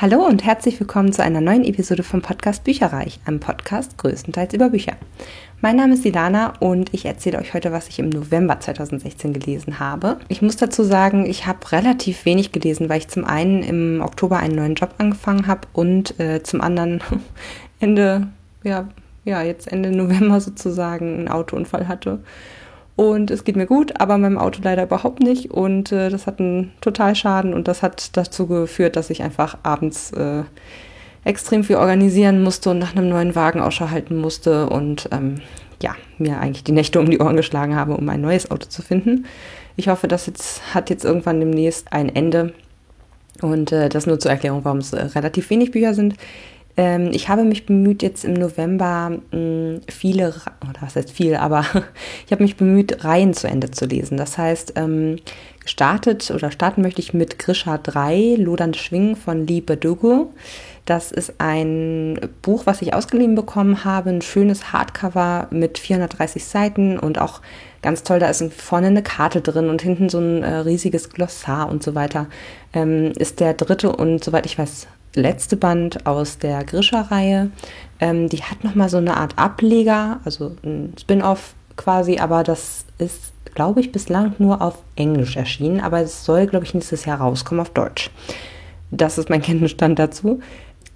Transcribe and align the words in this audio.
Hallo 0.00 0.24
und 0.24 0.44
herzlich 0.44 0.78
willkommen 0.78 1.12
zu 1.12 1.24
einer 1.24 1.40
neuen 1.40 1.64
Episode 1.64 2.04
vom 2.04 2.22
Podcast 2.22 2.62
Bücherreich, 2.62 3.18
einem 3.24 3.40
Podcast 3.40 3.98
größtenteils 3.98 4.54
über 4.54 4.70
Bücher. 4.70 4.92
Mein 5.60 5.74
Name 5.74 5.94
ist 5.94 6.06
Ilana 6.06 6.52
und 6.60 6.94
ich 6.94 7.04
erzähle 7.04 7.38
euch 7.38 7.52
heute, 7.52 7.72
was 7.72 7.88
ich 7.88 7.98
im 7.98 8.08
November 8.08 8.60
2016 8.60 9.32
gelesen 9.32 9.80
habe. 9.80 10.20
Ich 10.28 10.40
muss 10.40 10.54
dazu 10.54 10.84
sagen, 10.84 11.26
ich 11.26 11.46
habe 11.48 11.72
relativ 11.72 12.26
wenig 12.26 12.52
gelesen, 12.52 12.88
weil 12.88 12.98
ich 12.98 13.08
zum 13.08 13.24
einen 13.24 13.64
im 13.64 14.00
Oktober 14.00 14.36
einen 14.36 14.54
neuen 14.54 14.76
Job 14.76 14.94
angefangen 14.98 15.48
habe 15.48 15.66
und 15.72 16.20
äh, 16.20 16.44
zum 16.44 16.60
anderen 16.60 17.00
Ende, 17.80 18.28
ja, 18.62 18.86
ja, 19.24 19.42
jetzt 19.42 19.66
Ende 19.66 19.90
November 19.90 20.40
sozusagen 20.40 21.18
einen 21.18 21.28
Autounfall 21.28 21.88
hatte. 21.88 22.20
Und 22.98 23.30
es 23.30 23.44
geht 23.44 23.54
mir 23.54 23.66
gut, 23.66 24.00
aber 24.00 24.18
meinem 24.18 24.38
Auto 24.38 24.60
leider 24.60 24.82
überhaupt 24.82 25.20
nicht. 25.20 25.52
Und 25.52 25.92
äh, 25.92 26.10
das 26.10 26.26
hat 26.26 26.40
einen 26.40 26.72
Totalschaden 26.80 27.54
und 27.54 27.68
das 27.68 27.80
hat 27.80 28.16
dazu 28.16 28.48
geführt, 28.48 28.96
dass 28.96 29.08
ich 29.10 29.22
einfach 29.22 29.56
abends 29.62 30.10
äh, 30.10 30.42
extrem 31.22 31.62
viel 31.62 31.76
organisieren 31.76 32.42
musste 32.42 32.70
und 32.70 32.80
nach 32.80 32.96
einem 32.96 33.08
neuen 33.08 33.36
Wagen 33.36 33.60
Ausschau 33.60 33.90
halten 33.90 34.16
musste 34.16 34.68
und 34.68 35.08
ähm, 35.12 35.36
ja, 35.80 35.94
mir 36.18 36.40
eigentlich 36.40 36.64
die 36.64 36.72
Nächte 36.72 36.98
um 36.98 37.08
die 37.08 37.20
Ohren 37.20 37.36
geschlagen 37.36 37.76
habe, 37.76 37.96
um 37.96 38.08
ein 38.08 38.20
neues 38.20 38.50
Auto 38.50 38.66
zu 38.66 38.82
finden. 38.82 39.26
Ich 39.76 39.86
hoffe, 39.86 40.08
das 40.08 40.26
jetzt 40.26 40.74
hat 40.74 40.90
jetzt 40.90 41.04
irgendwann 41.04 41.38
demnächst 41.38 41.92
ein 41.92 42.08
Ende. 42.08 42.52
Und 43.42 43.70
äh, 43.70 43.88
das 43.88 44.08
nur 44.08 44.18
zur 44.18 44.32
Erklärung, 44.32 44.64
warum 44.64 44.78
es 44.78 44.92
äh, 44.92 45.04
relativ 45.04 45.50
wenig 45.50 45.70
Bücher 45.70 45.94
sind. 45.94 46.16
Ähm, 46.78 47.10
ich 47.12 47.28
habe 47.28 47.42
mich 47.42 47.66
bemüht, 47.66 48.04
jetzt 48.04 48.24
im 48.24 48.34
November 48.34 49.10
mh, 49.10 49.20
hm, 49.32 49.80
viele, 49.88 50.28
oder 50.28 50.80
was 50.80 50.94
heißt 50.94 51.10
viel, 51.10 51.34
aber 51.34 51.66
ich 52.26 52.32
habe 52.32 52.44
mich 52.44 52.56
bemüht, 52.56 53.04
Reihen 53.04 53.34
zu 53.34 53.48
Ende 53.48 53.72
zu 53.72 53.84
lesen. 53.84 54.16
Das 54.16 54.38
heißt, 54.38 54.74
ähm, 54.76 55.16
gestartet 55.60 56.30
oder 56.30 56.52
starten 56.52 56.80
möchte 56.80 57.00
ich 57.00 57.12
mit 57.12 57.38
Grisha 57.38 57.78
3, 57.78 58.36
Lodernde 58.38 58.78
Schwingen 58.78 59.16
von 59.16 59.44
Lee 59.46 59.60
Badugo. 59.60 60.32
Das 60.84 61.10
ist 61.10 61.34
ein 61.38 62.18
Buch, 62.42 62.64
was 62.64 62.80
ich 62.80 62.94
ausgeliehen 62.94 63.34
bekommen 63.34 63.84
habe, 63.84 64.10
ein 64.10 64.22
schönes 64.22 64.72
Hardcover 64.72 65.48
mit 65.50 65.78
430 65.78 66.44
Seiten 66.44 66.98
und 66.98 67.20
auch 67.20 67.42
ganz 67.82 68.04
toll, 68.04 68.20
da 68.20 68.30
ist 68.30 68.42
vorne 68.54 68.86
eine 68.86 69.02
Karte 69.02 69.40
drin 69.40 69.68
und 69.68 69.82
hinten 69.82 70.08
so 70.08 70.18
ein 70.18 70.42
äh, 70.44 70.58
riesiges 70.58 71.10
Glossar 71.10 71.68
und 71.68 71.82
so 71.82 71.96
weiter. 71.96 72.28
Ähm, 72.72 73.12
ist 73.18 73.40
der 73.40 73.54
dritte 73.54 73.94
und 73.94 74.22
soweit 74.22 74.46
ich 74.46 74.58
weiß 74.58 74.86
letzte 75.18 75.56
Band 75.56 76.06
aus 76.06 76.38
der 76.38 76.64
Grisha-Reihe. 76.64 77.50
Ähm, 78.00 78.28
die 78.28 78.42
hat 78.42 78.64
nochmal 78.64 78.88
so 78.88 78.96
eine 78.96 79.16
Art 79.16 79.36
Ableger, 79.36 80.20
also 80.24 80.56
ein 80.64 80.94
Spin-off 80.98 81.54
quasi, 81.76 82.18
aber 82.18 82.44
das 82.44 82.84
ist, 82.98 83.32
glaube 83.54 83.80
ich, 83.80 83.92
bislang 83.92 84.34
nur 84.38 84.62
auf 84.62 84.78
Englisch 84.96 85.36
erschienen, 85.36 85.80
aber 85.80 86.00
es 86.00 86.24
soll, 86.24 86.46
glaube 86.46 86.64
ich, 86.64 86.74
nächstes 86.74 87.04
Jahr 87.04 87.20
rauskommen 87.20 87.60
auf 87.60 87.70
Deutsch. 87.70 88.10
Das 88.90 89.18
ist 89.18 89.28
mein 89.28 89.42
Kenntnisstand 89.42 89.98
dazu. 89.98 90.40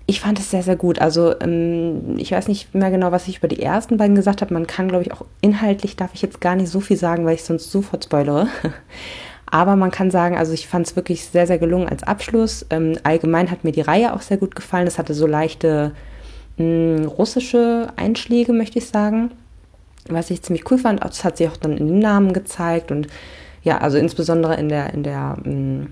Ich 0.06 0.20
fand 0.20 0.38
es 0.38 0.50
sehr, 0.50 0.62
sehr 0.62 0.76
gut. 0.76 0.98
Also 0.98 1.38
ähm, 1.40 2.16
ich 2.18 2.32
weiß 2.32 2.48
nicht 2.48 2.74
mehr 2.74 2.90
genau, 2.90 3.12
was 3.12 3.28
ich 3.28 3.38
über 3.38 3.48
die 3.48 3.62
ersten 3.62 3.96
beiden 3.96 4.16
gesagt 4.16 4.42
habe. 4.42 4.52
Man 4.52 4.66
kann, 4.66 4.88
glaube 4.88 5.04
ich, 5.04 5.12
auch 5.12 5.24
inhaltlich 5.40 5.96
darf 5.96 6.10
ich 6.12 6.22
jetzt 6.22 6.40
gar 6.40 6.56
nicht 6.56 6.70
so 6.70 6.80
viel 6.80 6.96
sagen, 6.96 7.24
weil 7.24 7.34
ich 7.34 7.44
sonst 7.44 7.70
sofort 7.70 8.04
spoilere. 8.04 8.48
Aber 9.52 9.76
man 9.76 9.90
kann 9.90 10.10
sagen, 10.10 10.38
also 10.38 10.54
ich 10.54 10.66
fand 10.66 10.86
es 10.86 10.96
wirklich 10.96 11.26
sehr, 11.26 11.46
sehr 11.46 11.58
gelungen 11.58 11.86
als 11.86 12.02
Abschluss. 12.02 12.64
Ähm, 12.70 12.94
allgemein 13.02 13.50
hat 13.50 13.64
mir 13.64 13.72
die 13.72 13.82
Reihe 13.82 14.14
auch 14.14 14.22
sehr 14.22 14.38
gut 14.38 14.54
gefallen. 14.54 14.86
Es 14.86 14.98
hatte 14.98 15.12
so 15.12 15.26
leichte 15.26 15.92
mh, 16.56 16.64
hm, 16.64 17.04
russische 17.04 17.88
Einschläge, 17.96 18.54
möchte 18.54 18.78
ich 18.78 18.86
sagen. 18.86 19.30
Was 20.08 20.30
ich 20.30 20.40
ziemlich 20.40 20.70
cool 20.70 20.78
fand, 20.78 21.04
das 21.04 21.22
hat 21.22 21.36
sich 21.36 21.48
auch 21.48 21.58
dann 21.58 21.76
in 21.76 21.86
den 21.86 21.98
Namen 21.98 22.32
gezeigt 22.32 22.90
und 22.90 23.08
ja, 23.62 23.76
also 23.76 23.98
insbesondere 23.98 24.56
in 24.56 24.70
der, 24.70 24.94
in 24.94 25.02
der 25.02 25.36
mh, 25.36 25.44
hm, 25.44 25.86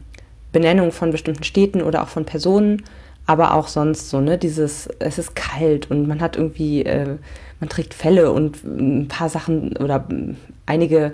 Benennung 0.52 0.90
von 0.90 1.10
bestimmten 1.10 1.44
Städten 1.44 1.82
oder 1.82 2.02
auch 2.02 2.08
von 2.08 2.24
Personen, 2.24 2.82
aber 3.26 3.52
auch 3.52 3.68
sonst 3.68 4.08
so, 4.08 4.22
ne, 4.22 4.38
dieses, 4.38 4.88
es 5.00 5.18
ist 5.18 5.36
kalt 5.36 5.90
und 5.90 6.08
man 6.08 6.22
hat 6.22 6.36
irgendwie, 6.36 6.82
äh, 6.82 7.18
man 7.60 7.68
trägt 7.68 7.92
Felle 7.92 8.32
und 8.32 8.64
ein 8.64 9.06
paar 9.08 9.28
Sachen 9.28 9.76
oder 9.76 10.08
einige 10.64 11.12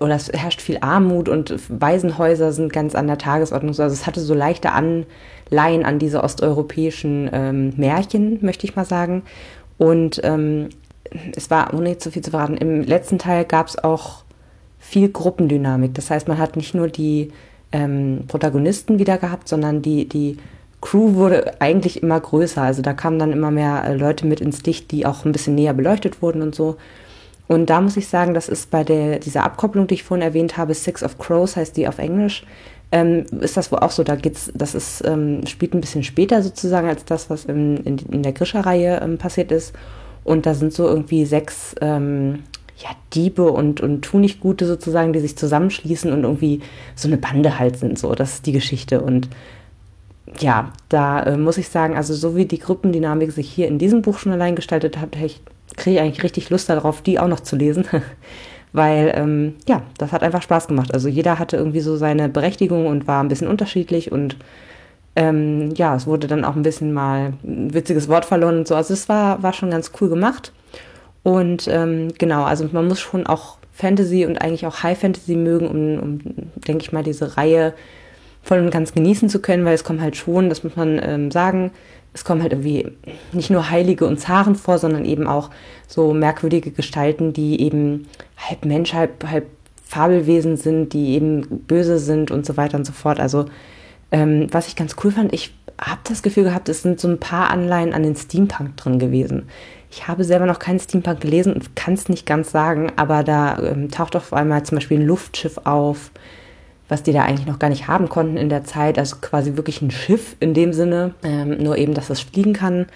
oder 0.00 0.14
es 0.14 0.30
herrscht 0.32 0.60
viel 0.60 0.78
Armut 0.80 1.28
und 1.28 1.54
Waisenhäuser 1.68 2.52
sind 2.52 2.72
ganz 2.72 2.94
an 2.94 3.06
der 3.06 3.18
Tagesordnung. 3.18 3.70
Also 3.70 3.92
es 3.94 4.06
hatte 4.06 4.20
so 4.20 4.34
leichte 4.34 4.72
Anleihen 4.72 5.84
an 5.84 5.98
diese 5.98 6.22
osteuropäischen 6.22 7.28
ähm, 7.32 7.72
Märchen, 7.76 8.38
möchte 8.42 8.66
ich 8.66 8.76
mal 8.76 8.84
sagen. 8.84 9.22
Und 9.78 10.20
ähm, 10.22 10.68
es 11.34 11.50
war, 11.50 11.74
ohne 11.74 11.98
zu 11.98 12.10
viel 12.10 12.22
zu 12.22 12.30
verraten, 12.30 12.56
im 12.56 12.82
letzten 12.82 13.18
Teil 13.18 13.44
gab 13.44 13.66
es 13.66 13.82
auch 13.82 14.24
viel 14.78 15.08
Gruppendynamik. 15.10 15.94
Das 15.94 16.10
heißt, 16.10 16.28
man 16.28 16.38
hat 16.38 16.56
nicht 16.56 16.74
nur 16.74 16.88
die 16.88 17.32
ähm, 17.72 18.24
Protagonisten 18.28 18.98
wieder 18.98 19.18
gehabt, 19.18 19.48
sondern 19.48 19.82
die, 19.82 20.08
die 20.08 20.36
Crew 20.80 21.14
wurde 21.14 21.60
eigentlich 21.60 22.02
immer 22.02 22.20
größer. 22.20 22.62
Also 22.62 22.82
da 22.82 22.92
kamen 22.92 23.18
dann 23.18 23.32
immer 23.32 23.50
mehr 23.50 23.84
äh, 23.84 23.94
Leute 23.94 24.26
mit 24.26 24.40
ins 24.40 24.62
Licht, 24.64 24.90
die 24.90 25.06
auch 25.06 25.24
ein 25.24 25.32
bisschen 25.32 25.54
näher 25.54 25.74
beleuchtet 25.74 26.22
wurden 26.22 26.42
und 26.42 26.54
so. 26.54 26.76
Und 27.52 27.68
da 27.68 27.82
muss 27.82 27.98
ich 27.98 28.08
sagen, 28.08 28.32
das 28.32 28.48
ist 28.48 28.70
bei 28.70 28.82
der, 28.82 29.18
dieser 29.18 29.44
Abkopplung, 29.44 29.86
die 29.86 29.92
ich 29.94 30.04
vorhin 30.04 30.26
erwähnt 30.26 30.56
habe, 30.56 30.72
Six 30.72 31.02
of 31.02 31.18
Crows 31.18 31.54
heißt 31.54 31.76
die 31.76 31.86
auf 31.86 31.98
Englisch, 31.98 32.46
ähm, 32.90 33.26
ist 33.40 33.58
das 33.58 33.70
wohl 33.70 33.80
auch 33.80 33.90
so. 33.90 34.04
Da 34.04 34.16
geht's, 34.16 34.50
das 34.54 34.74
ist, 34.74 35.06
ähm, 35.06 35.46
spielt 35.46 35.74
ein 35.74 35.82
bisschen 35.82 36.02
später 36.02 36.42
sozusagen 36.42 36.88
als 36.88 37.04
das, 37.04 37.28
was 37.28 37.44
in, 37.44 37.76
in, 37.84 37.98
in 38.10 38.22
der 38.22 38.32
Grischer-Reihe 38.32 39.02
ähm, 39.02 39.18
passiert 39.18 39.52
ist. 39.52 39.74
Und 40.24 40.46
da 40.46 40.54
sind 40.54 40.72
so 40.72 40.88
irgendwie 40.88 41.26
sechs 41.26 41.74
ähm, 41.82 42.44
ja, 42.78 42.88
Diebe 43.12 43.50
und, 43.50 43.82
und 43.82 44.00
Tunichtgute 44.00 44.66
sozusagen, 44.66 45.12
die 45.12 45.20
sich 45.20 45.36
zusammenschließen 45.36 46.10
und 46.10 46.24
irgendwie 46.24 46.62
so 46.94 47.06
eine 47.06 47.18
Bande 47.18 47.58
halt 47.58 47.76
sind. 47.76 47.98
So, 47.98 48.14
das 48.14 48.34
ist 48.34 48.46
die 48.46 48.52
Geschichte. 48.52 49.02
Und 49.02 49.28
ja, 50.38 50.72
da 50.88 51.22
äh, 51.24 51.36
muss 51.36 51.58
ich 51.58 51.68
sagen, 51.68 51.96
also 51.96 52.14
so 52.14 52.34
wie 52.34 52.46
die 52.46 52.60
Gruppendynamik 52.60 53.30
sich 53.30 53.50
hier 53.50 53.68
in 53.68 53.78
diesem 53.78 54.00
Buch 54.00 54.16
schon 54.16 54.32
allein 54.32 54.56
gestaltet 54.56 54.96
hat, 54.96 55.16
hätte 55.16 55.26
ich 55.26 55.42
kriege 55.76 55.96
ich 55.96 56.02
eigentlich 56.02 56.22
richtig 56.22 56.50
Lust 56.50 56.68
darauf, 56.68 57.02
die 57.02 57.18
auch 57.18 57.28
noch 57.28 57.40
zu 57.40 57.56
lesen. 57.56 57.86
Weil, 58.72 59.12
ähm, 59.14 59.56
ja, 59.68 59.82
das 59.98 60.12
hat 60.12 60.22
einfach 60.22 60.42
Spaß 60.42 60.66
gemacht. 60.66 60.94
Also 60.94 61.08
jeder 61.08 61.38
hatte 61.38 61.58
irgendwie 61.58 61.80
so 61.80 61.96
seine 61.96 62.28
Berechtigung 62.30 62.86
und 62.86 63.06
war 63.06 63.22
ein 63.22 63.28
bisschen 63.28 63.48
unterschiedlich 63.48 64.10
und 64.10 64.36
ähm, 65.14 65.74
ja, 65.74 65.94
es 65.94 66.06
wurde 66.06 66.26
dann 66.26 66.44
auch 66.44 66.56
ein 66.56 66.62
bisschen 66.62 66.92
mal 66.94 67.34
ein 67.44 67.74
witziges 67.74 68.08
Wort 68.08 68.24
verloren 68.24 68.58
und 68.58 68.68
so. 68.68 68.74
Also 68.74 68.94
es 68.94 69.10
war, 69.10 69.42
war 69.42 69.52
schon 69.52 69.70
ganz 69.70 69.92
cool 70.00 70.08
gemacht. 70.08 70.52
Und 71.22 71.68
ähm, 71.68 72.14
genau, 72.18 72.44
also 72.44 72.68
man 72.72 72.88
muss 72.88 73.00
schon 73.00 73.26
auch 73.26 73.58
Fantasy 73.72 74.24
und 74.24 74.40
eigentlich 74.40 74.66
auch 74.66 74.82
High 74.82 74.98
Fantasy 74.98 75.36
mögen, 75.36 75.68
um, 75.68 76.02
um 76.02 76.18
denke 76.56 76.82
ich 76.82 76.92
mal, 76.92 77.02
diese 77.02 77.36
Reihe 77.36 77.74
voll 78.42 78.58
und 78.58 78.70
ganz 78.70 78.92
genießen 78.92 79.28
zu 79.28 79.40
können, 79.40 79.64
weil 79.64 79.74
es 79.74 79.84
kommt 79.84 80.00
halt 80.00 80.16
schon, 80.16 80.48
das 80.48 80.64
muss 80.64 80.76
man 80.76 81.00
ähm, 81.02 81.30
sagen, 81.30 81.70
es 82.14 82.24
kommen 82.24 82.42
halt 82.42 82.52
irgendwie 82.52 82.92
nicht 83.32 83.50
nur 83.50 83.70
Heilige 83.70 84.06
und 84.06 84.18
Zaren 84.18 84.54
vor, 84.54 84.78
sondern 84.78 85.04
eben 85.04 85.26
auch 85.26 85.50
so 85.88 86.12
merkwürdige 86.12 86.70
Gestalten, 86.70 87.32
die 87.32 87.60
eben 87.60 88.08
halb 88.36 88.64
Mensch, 88.64 88.92
halb, 88.92 89.24
halb 89.28 89.46
Fabelwesen 89.84 90.56
sind, 90.56 90.92
die 90.92 91.14
eben 91.14 91.42
böse 91.66 91.98
sind 91.98 92.30
und 92.30 92.46
so 92.46 92.56
weiter 92.56 92.76
und 92.76 92.84
so 92.84 92.92
fort. 92.92 93.20
Also 93.20 93.46
ähm, 94.10 94.46
was 94.50 94.68
ich 94.68 94.76
ganz 94.76 94.96
cool 95.02 95.10
fand, 95.10 95.32
ich 95.32 95.54
habe 95.80 96.00
das 96.04 96.22
Gefühl 96.22 96.44
gehabt, 96.44 96.68
es 96.68 96.82
sind 96.82 97.00
so 97.00 97.08
ein 97.08 97.18
paar 97.18 97.50
Anleihen 97.50 97.92
an 97.92 98.02
den 98.02 98.16
Steampunk 98.16 98.76
drin 98.76 98.98
gewesen. 98.98 99.48
Ich 99.90 100.08
habe 100.08 100.24
selber 100.24 100.46
noch 100.46 100.58
keinen 100.58 100.80
Steampunk 100.80 101.20
gelesen 101.20 101.52
und 101.52 101.76
kann 101.76 101.94
es 101.94 102.08
nicht 102.08 102.26
ganz 102.26 102.50
sagen, 102.50 102.92
aber 102.96 103.24
da 103.24 103.58
ähm, 103.58 103.90
taucht 103.90 104.16
auf 104.16 104.32
einmal 104.32 104.62
zum 104.64 104.76
Beispiel 104.76 105.00
ein 105.00 105.06
Luftschiff 105.06 105.58
auf, 105.64 106.10
was 106.88 107.02
die 107.02 107.12
da 107.12 107.24
eigentlich 107.24 107.46
noch 107.46 107.58
gar 107.58 107.70
nicht 107.70 107.88
haben 107.88 108.08
konnten 108.08 108.36
in 108.36 108.48
der 108.48 108.64
Zeit. 108.64 108.98
Also 108.98 109.16
quasi 109.20 109.56
wirklich 109.56 109.82
ein 109.82 109.90
Schiff 109.90 110.36
in 110.40 110.54
dem 110.54 110.72
Sinne, 110.72 111.14
ähm, 111.22 111.62
nur 111.62 111.76
eben, 111.78 111.94
dass 111.94 112.10
es 112.10 112.20
fliegen 112.20 112.52
kann. 112.52 112.86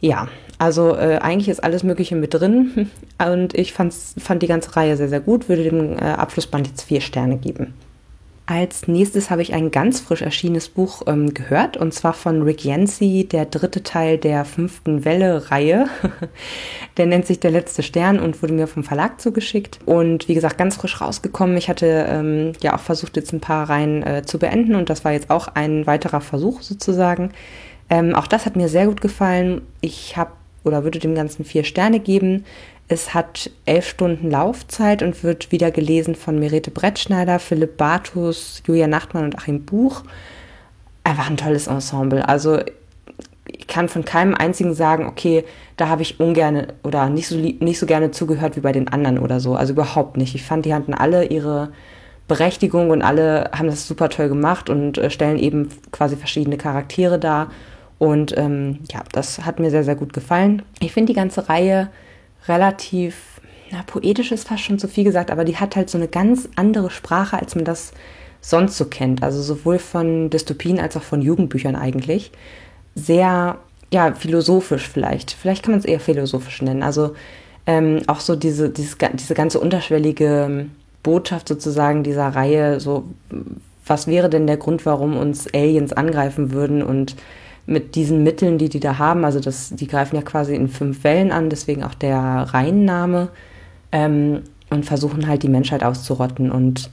Ja, 0.00 0.28
also 0.58 0.96
äh, 0.96 1.18
eigentlich 1.22 1.48
ist 1.48 1.62
alles 1.62 1.84
Mögliche 1.84 2.16
mit 2.16 2.34
drin 2.34 2.90
und 3.24 3.54
ich 3.54 3.72
fand 3.72 4.42
die 4.42 4.46
ganze 4.46 4.76
Reihe 4.76 4.96
sehr, 4.96 5.08
sehr 5.08 5.20
gut, 5.20 5.48
würde 5.48 5.64
dem 5.64 5.98
äh, 5.98 6.02
Abschlussband 6.02 6.66
jetzt 6.66 6.82
vier 6.82 7.00
Sterne 7.00 7.36
geben. 7.36 7.74
Als 8.44 8.88
nächstes 8.88 9.30
habe 9.30 9.40
ich 9.40 9.54
ein 9.54 9.70
ganz 9.70 10.00
frisch 10.00 10.20
erschienenes 10.20 10.68
Buch 10.68 11.02
ähm, 11.06 11.32
gehört, 11.32 11.76
und 11.76 11.94
zwar 11.94 12.12
von 12.12 12.42
Rick 12.42 12.64
Yancey, 12.64 13.24
der 13.30 13.46
dritte 13.46 13.84
Teil 13.84 14.18
der 14.18 14.44
fünften 14.44 15.04
Welle-Reihe. 15.04 15.86
der 16.96 17.06
nennt 17.06 17.26
sich 17.26 17.38
Der 17.38 17.52
letzte 17.52 17.84
Stern 17.84 18.18
und 18.18 18.42
wurde 18.42 18.54
mir 18.54 18.66
vom 18.66 18.82
Verlag 18.82 19.20
zugeschickt. 19.20 19.78
Und 19.86 20.26
wie 20.26 20.34
gesagt, 20.34 20.58
ganz 20.58 20.76
frisch 20.76 21.00
rausgekommen. 21.00 21.56
Ich 21.56 21.68
hatte 21.68 22.06
ähm, 22.08 22.52
ja 22.60 22.74
auch 22.74 22.80
versucht, 22.80 23.16
jetzt 23.16 23.32
ein 23.32 23.40
paar 23.40 23.68
Reihen 23.68 24.02
äh, 24.02 24.22
zu 24.24 24.40
beenden, 24.40 24.74
und 24.74 24.90
das 24.90 25.04
war 25.04 25.12
jetzt 25.12 25.30
auch 25.30 25.46
ein 25.54 25.86
weiterer 25.86 26.20
Versuch 26.20 26.62
sozusagen. 26.62 27.30
Ähm, 27.88 28.14
auch 28.14 28.26
das 28.26 28.44
hat 28.44 28.56
mir 28.56 28.68
sehr 28.68 28.86
gut 28.86 29.00
gefallen. 29.00 29.62
Ich 29.80 30.16
habe 30.16 30.32
oder 30.64 30.84
würde 30.84 30.98
dem 30.98 31.14
Ganzen 31.14 31.44
vier 31.44 31.64
Sterne 31.64 32.00
geben. 32.00 32.44
Es 32.92 33.14
hat 33.14 33.50
elf 33.64 33.88
Stunden 33.88 34.30
Laufzeit 34.30 35.02
und 35.02 35.24
wird 35.24 35.50
wieder 35.50 35.70
gelesen 35.70 36.14
von 36.14 36.38
Merete 36.38 36.70
Brettschneider, 36.70 37.38
Philipp 37.38 37.78
Bartus, 37.78 38.62
Julia 38.66 38.86
Nachtmann 38.86 39.24
und 39.24 39.38
Achim 39.38 39.64
Buch. 39.64 40.02
Einfach 41.02 41.30
ein 41.30 41.38
tolles 41.38 41.68
Ensemble. 41.68 42.28
Also 42.28 42.58
ich 43.46 43.66
kann 43.66 43.88
von 43.88 44.04
keinem 44.04 44.34
einzigen 44.34 44.74
sagen, 44.74 45.06
okay, 45.06 45.42
da 45.78 45.88
habe 45.88 46.02
ich 46.02 46.20
ungern 46.20 46.66
oder 46.82 47.08
nicht 47.08 47.28
so, 47.28 47.36
nicht 47.36 47.78
so 47.78 47.86
gerne 47.86 48.10
zugehört 48.10 48.56
wie 48.56 48.60
bei 48.60 48.72
den 48.72 48.88
anderen 48.88 49.18
oder 49.18 49.40
so. 49.40 49.54
Also 49.54 49.72
überhaupt 49.72 50.18
nicht. 50.18 50.34
Ich 50.34 50.42
fand, 50.42 50.66
die 50.66 50.74
hatten 50.74 50.92
alle 50.92 51.24
ihre 51.24 51.72
Berechtigung 52.28 52.90
und 52.90 53.00
alle 53.00 53.52
haben 53.56 53.68
das 53.68 53.88
super 53.88 54.10
toll 54.10 54.28
gemacht 54.28 54.68
und 54.68 54.98
äh, 54.98 55.08
stellen 55.08 55.38
eben 55.38 55.70
quasi 55.92 56.14
verschiedene 56.16 56.58
Charaktere 56.58 57.18
dar. 57.18 57.50
Und 57.98 58.36
ähm, 58.36 58.80
ja, 58.92 59.00
das 59.12 59.46
hat 59.46 59.60
mir 59.60 59.70
sehr, 59.70 59.84
sehr 59.84 59.96
gut 59.96 60.12
gefallen. 60.12 60.60
Ich 60.80 60.92
finde 60.92 61.14
die 61.14 61.16
ganze 61.16 61.48
Reihe 61.48 61.88
relativ, 62.48 63.40
na, 63.70 63.82
poetisch 63.86 64.32
ist 64.32 64.48
fast 64.48 64.62
schon 64.62 64.78
zu 64.78 64.88
viel 64.88 65.04
gesagt, 65.04 65.30
aber 65.30 65.44
die 65.44 65.56
hat 65.56 65.76
halt 65.76 65.90
so 65.90 65.98
eine 65.98 66.08
ganz 66.08 66.48
andere 66.56 66.90
Sprache, 66.90 67.38
als 67.38 67.54
man 67.54 67.64
das 67.64 67.92
sonst 68.40 68.76
so 68.76 68.86
kennt. 68.86 69.22
Also 69.22 69.40
sowohl 69.42 69.78
von 69.78 70.30
Dystopien 70.30 70.80
als 70.80 70.96
auch 70.96 71.02
von 71.02 71.22
Jugendbüchern 71.22 71.76
eigentlich. 71.76 72.32
Sehr, 72.94 73.58
ja, 73.92 74.14
philosophisch 74.14 74.88
vielleicht. 74.88 75.32
Vielleicht 75.32 75.62
kann 75.62 75.72
man 75.72 75.80
es 75.80 75.86
eher 75.86 76.00
philosophisch 76.00 76.60
nennen. 76.62 76.82
Also 76.82 77.14
ähm, 77.66 78.02
auch 78.08 78.20
so 78.20 78.36
diese, 78.36 78.70
dieses, 78.70 78.96
diese 79.14 79.34
ganze 79.34 79.60
unterschwellige 79.60 80.66
Botschaft 81.02 81.48
sozusagen 81.48 82.02
dieser 82.02 82.28
Reihe, 82.28 82.80
so 82.80 83.04
was 83.86 84.06
wäre 84.06 84.30
denn 84.30 84.46
der 84.46 84.56
Grund, 84.56 84.86
warum 84.86 85.16
uns 85.16 85.52
Aliens 85.52 85.92
angreifen 85.92 86.52
würden 86.52 86.82
und 86.82 87.16
mit 87.66 87.94
diesen 87.94 88.22
Mitteln, 88.22 88.58
die 88.58 88.68
die 88.68 88.80
da 88.80 88.98
haben, 88.98 89.24
also 89.24 89.40
das, 89.40 89.70
die 89.70 89.86
greifen 89.86 90.16
ja 90.16 90.22
quasi 90.22 90.54
in 90.54 90.68
fünf 90.68 91.04
Wellen 91.04 91.30
an, 91.30 91.50
deswegen 91.50 91.84
auch 91.84 91.94
der 91.94 92.18
Reinname 92.18 93.28
ähm, 93.92 94.42
und 94.70 94.84
versuchen 94.84 95.28
halt 95.28 95.42
die 95.42 95.48
Menschheit 95.48 95.84
auszurotten 95.84 96.50
und 96.50 96.90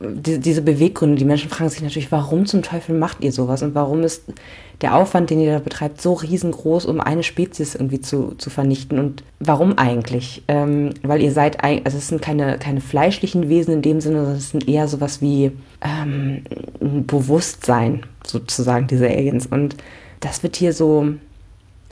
die, 0.00 0.38
diese 0.38 0.62
Beweggründe, 0.62 1.16
die 1.16 1.24
Menschen 1.24 1.50
fragen 1.50 1.70
sich 1.70 1.82
natürlich, 1.82 2.12
warum 2.12 2.46
zum 2.46 2.62
Teufel 2.62 2.96
macht 2.96 3.22
ihr 3.22 3.32
sowas 3.32 3.62
und 3.62 3.74
warum 3.74 4.02
ist 4.02 4.24
der 4.80 4.94
Aufwand, 4.96 5.30
den 5.30 5.40
ihr 5.40 5.52
da 5.52 5.58
betreibt, 5.58 6.00
so 6.00 6.12
riesengroß, 6.12 6.86
um 6.86 7.00
eine 7.00 7.22
Spezies 7.22 7.74
irgendwie 7.74 8.00
zu, 8.00 8.34
zu 8.38 8.50
vernichten 8.50 8.98
und 8.98 9.24
warum 9.40 9.76
eigentlich? 9.76 10.42
Ähm, 10.48 10.90
weil 11.02 11.20
ihr 11.20 11.32
seid, 11.32 11.62
also 11.64 11.98
es 11.98 12.08
sind 12.08 12.22
keine, 12.22 12.58
keine 12.58 12.80
fleischlichen 12.80 13.48
Wesen 13.48 13.74
in 13.74 13.82
dem 13.82 14.00
Sinne, 14.00 14.18
sondern 14.18 14.36
es 14.36 14.50
sind 14.50 14.68
eher 14.68 14.86
sowas 14.86 15.20
wie 15.20 15.52
ähm, 15.80 16.42
ein 16.80 17.06
Bewusstsein, 17.06 18.02
sozusagen, 18.24 18.86
diese 18.86 19.08
Aliens. 19.08 19.46
Und 19.46 19.76
das 20.20 20.42
wird 20.42 20.56
hier 20.56 20.72
so 20.72 21.14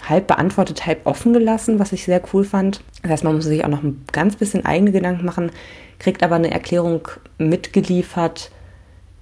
halb 0.02 0.26
beantwortet, 0.26 0.87
halb 0.87 1.06
offen 1.06 1.32
gelassen, 1.32 1.78
was 1.78 1.93
ich 1.93 2.04
sehr 2.04 2.22
cool 2.32 2.44
fand. 2.44 2.81
Das 3.02 3.12
heißt, 3.12 3.25
man 3.25 3.34
muss 3.34 3.44
sich 3.44 3.64
auch 3.64 3.69
noch 3.69 3.82
ein 3.82 4.04
ganz 4.12 4.37
bisschen 4.37 4.64
eigene 4.64 4.93
Gedanken 4.93 5.25
machen, 5.25 5.50
kriegt 5.98 6.22
aber 6.22 6.37
eine 6.37 6.50
Erklärung 6.50 7.08
mitgeliefert, 7.38 8.50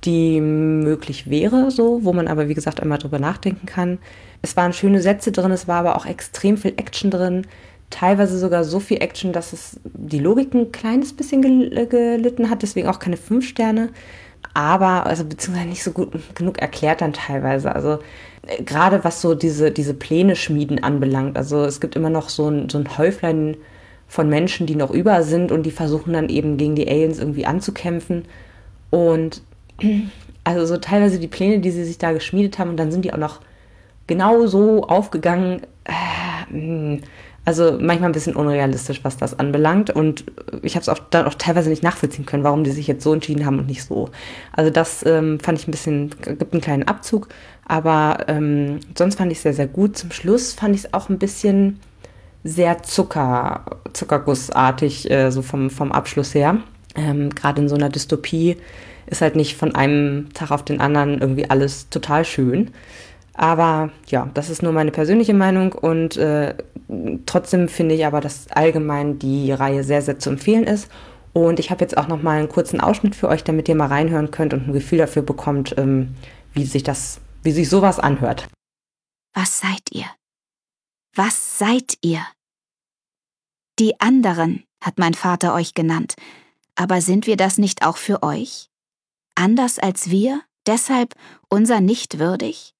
die 0.04 0.40
möglich 0.40 1.30
wäre, 1.30 1.70
so, 1.70 2.04
wo 2.04 2.12
man 2.12 2.28
aber, 2.28 2.48
wie 2.48 2.54
gesagt, 2.54 2.80
einmal 2.80 2.98
drüber 2.98 3.18
nachdenken 3.18 3.66
kann. 3.66 3.98
Es 4.42 4.56
waren 4.56 4.72
schöne 4.72 5.00
Sätze 5.00 5.32
drin, 5.32 5.50
es 5.52 5.66
war 5.68 5.76
aber 5.76 5.96
auch 5.96 6.06
extrem 6.06 6.58
viel 6.58 6.74
Action 6.76 7.10
drin. 7.10 7.46
Teilweise 7.88 8.38
sogar 8.38 8.64
so 8.64 8.80
viel 8.80 8.98
Action, 8.98 9.32
dass 9.32 9.52
es 9.52 9.80
die 9.84 10.18
Logik 10.18 10.52
ein 10.52 10.72
kleines 10.72 11.12
bisschen 11.14 11.42
gel 11.42 11.86
gelitten 11.86 12.50
hat, 12.50 12.62
deswegen 12.62 12.88
auch 12.88 12.98
keine 12.98 13.16
fünf 13.16 13.46
Sterne. 13.46 13.90
Aber, 14.52 15.06
also 15.06 15.24
beziehungsweise 15.24 15.68
nicht 15.68 15.82
so 15.82 15.92
gut 15.92 16.10
genug 16.34 16.58
erklärt 16.58 17.00
dann 17.00 17.12
teilweise. 17.12 17.74
Also 17.74 17.94
äh, 17.94 17.98
gerade 18.64 19.04
was 19.04 19.20
so 19.20 19.34
diese, 19.34 19.70
diese 19.70 19.94
Pläne 19.94 20.36
schmieden 20.36 20.82
anbelangt. 20.82 21.36
Also 21.36 21.64
es 21.64 21.80
gibt 21.80 21.96
immer 21.96 22.10
noch 22.10 22.28
so 22.28 22.48
ein, 22.48 22.68
so 22.68 22.78
ein 22.78 22.98
Häuflein 22.98 23.56
von 24.06 24.28
Menschen, 24.28 24.66
die 24.66 24.76
noch 24.76 24.90
über 24.90 25.22
sind 25.22 25.50
und 25.50 25.64
die 25.64 25.70
versuchen 25.70 26.12
dann 26.12 26.28
eben 26.28 26.56
gegen 26.56 26.74
die 26.74 26.88
Aliens 26.88 27.18
irgendwie 27.18 27.46
anzukämpfen. 27.46 28.24
Und 28.90 29.42
also 30.44 30.66
so 30.66 30.76
teilweise 30.76 31.18
die 31.18 31.28
Pläne, 31.28 31.60
die 31.60 31.70
sie 31.70 31.84
sich 31.84 31.98
da 31.98 32.12
geschmiedet 32.12 32.58
haben, 32.58 32.70
und 32.70 32.76
dann 32.76 32.92
sind 32.92 33.04
die 33.04 33.12
auch 33.12 33.18
noch 33.18 33.40
genau 34.06 34.46
so 34.46 34.84
aufgegangen. 34.84 35.62
Äh, 35.84 36.98
also 37.44 37.78
manchmal 37.80 38.10
ein 38.10 38.12
bisschen 38.12 38.36
unrealistisch, 38.36 39.00
was 39.02 39.16
das 39.16 39.38
anbelangt. 39.38 39.90
Und 39.90 40.24
ich 40.62 40.74
habe 40.76 40.82
es 40.82 40.88
auch 40.88 40.98
dann 41.10 41.26
auch 41.26 41.34
teilweise 41.34 41.68
nicht 41.68 41.82
nachvollziehen 41.82 42.24
können, 42.24 42.44
warum 42.44 42.64
die 42.64 42.70
sich 42.70 42.86
jetzt 42.86 43.04
so 43.04 43.12
entschieden 43.12 43.44
haben 43.44 43.58
und 43.58 43.66
nicht 43.66 43.84
so. 43.84 44.10
Also 44.52 44.70
das 44.70 45.04
ähm, 45.04 45.38
fand 45.40 45.58
ich 45.58 45.68
ein 45.68 45.70
bisschen, 45.70 46.10
gibt 46.22 46.52
einen 46.52 46.62
kleinen 46.62 46.84
Abzug. 46.84 47.28
Aber 47.66 48.24
ähm, 48.28 48.80
sonst 48.96 49.16
fand 49.16 49.30
ich 49.30 49.38
es 49.38 49.42
sehr, 49.42 49.54
sehr 49.54 49.66
gut. 49.66 49.98
Zum 49.98 50.10
Schluss 50.10 50.52
fand 50.52 50.74
ich 50.74 50.84
es 50.84 50.94
auch 50.94 51.08
ein 51.08 51.18
bisschen 51.18 51.80
sehr 52.44 52.82
Zucker, 52.82 53.64
Zuckergussartig, 53.92 55.10
äh, 55.10 55.30
so 55.30 55.42
vom, 55.42 55.70
vom 55.70 55.92
Abschluss 55.92 56.34
her. 56.34 56.58
Ähm, 56.94 57.30
Gerade 57.30 57.62
in 57.62 57.68
so 57.68 57.74
einer 57.74 57.88
Dystopie 57.88 58.56
ist 59.06 59.20
halt 59.20 59.36
nicht 59.36 59.56
von 59.56 59.74
einem 59.74 60.32
Tag 60.32 60.50
auf 60.50 60.64
den 60.64 60.80
anderen 60.80 61.20
irgendwie 61.20 61.48
alles 61.48 61.88
total 61.90 62.24
schön. 62.24 62.70
Aber 63.34 63.90
ja, 64.06 64.30
das 64.34 64.48
ist 64.48 64.62
nur 64.62 64.72
meine 64.72 64.92
persönliche 64.92 65.34
Meinung 65.34 65.72
und 65.72 66.16
äh, 66.16 66.54
trotzdem 67.26 67.68
finde 67.68 67.96
ich 67.96 68.06
aber, 68.06 68.20
dass 68.20 68.50
allgemein 68.50 69.18
die 69.18 69.50
Reihe 69.52 69.82
sehr, 69.82 70.02
sehr 70.02 70.18
zu 70.18 70.30
empfehlen 70.30 70.64
ist. 70.64 70.88
Und 71.32 71.58
ich 71.58 71.70
habe 71.70 71.80
jetzt 71.80 71.96
auch 71.96 72.06
noch 72.06 72.22
mal 72.22 72.38
einen 72.38 72.48
kurzen 72.48 72.80
Ausschnitt 72.80 73.16
für 73.16 73.28
euch, 73.28 73.42
damit 73.42 73.68
ihr 73.68 73.74
mal 73.74 73.88
reinhören 73.88 74.30
könnt 74.30 74.54
und 74.54 74.68
ein 74.68 74.72
Gefühl 74.72 74.98
dafür 74.98 75.22
bekommt, 75.22 75.74
ähm, 75.76 76.14
wie 76.52 76.64
sich 76.64 76.84
das, 76.84 77.20
wie 77.42 77.50
sich 77.50 77.68
sowas 77.68 77.98
anhört. 77.98 78.48
Was 79.34 79.58
seid 79.58 79.82
ihr? 79.90 80.06
Was 81.16 81.58
seid 81.58 81.98
ihr? 82.02 82.20
Die 83.80 84.00
anderen 84.00 84.62
hat 84.80 84.98
mein 84.98 85.14
Vater 85.14 85.54
euch 85.54 85.74
genannt, 85.74 86.14
aber 86.76 87.00
sind 87.00 87.26
wir 87.26 87.36
das 87.36 87.58
nicht 87.58 87.84
auch 87.84 87.96
für 87.96 88.22
euch? 88.22 88.68
Anders 89.34 89.80
als 89.80 90.10
wir, 90.10 90.40
deshalb 90.66 91.14
unser 91.48 91.80
nicht 91.80 92.20
würdig? 92.20 92.73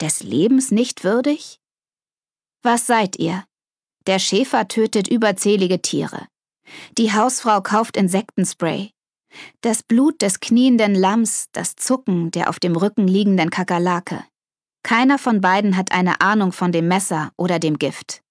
Des 0.00 0.22
Lebens 0.22 0.70
nicht 0.70 1.04
würdig? 1.04 1.60
Was 2.62 2.86
seid 2.86 3.18
ihr? 3.18 3.44
Der 4.06 4.18
Schäfer 4.18 4.66
tötet 4.68 5.08
überzählige 5.08 5.80
Tiere. 5.80 6.26
Die 6.98 7.12
Hausfrau 7.12 7.60
kauft 7.60 7.96
Insektenspray. 7.96 8.90
Das 9.60 9.82
Blut 9.82 10.20
des 10.22 10.40
knienden 10.40 10.94
Lamms, 10.94 11.48
das 11.52 11.76
Zucken 11.76 12.30
der 12.30 12.48
auf 12.48 12.58
dem 12.58 12.76
Rücken 12.76 13.06
liegenden 13.06 13.50
Kakerlake. 13.50 14.24
Keiner 14.82 15.18
von 15.18 15.40
beiden 15.40 15.76
hat 15.76 15.92
eine 15.92 16.20
Ahnung 16.20 16.52
von 16.52 16.72
dem 16.72 16.88
Messer 16.88 17.32
oder 17.36 17.58
dem 17.58 17.78
Gift. 17.78 18.22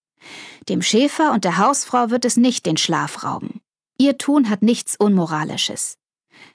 Dem 0.70 0.82
Schäfer 0.82 1.32
und 1.32 1.46
der 1.46 1.58
Hausfrau 1.58 2.10
wird 2.10 2.26
es 2.26 2.38
nicht 2.38 2.66
den 2.66 2.78
Schlaf 2.78 3.24
rauben. 3.24 3.62
Ihr 3.98 4.18
Tun 4.18 4.50
hat 4.50 4.62
nichts 4.62 4.96
Unmoralisches. 4.96 5.98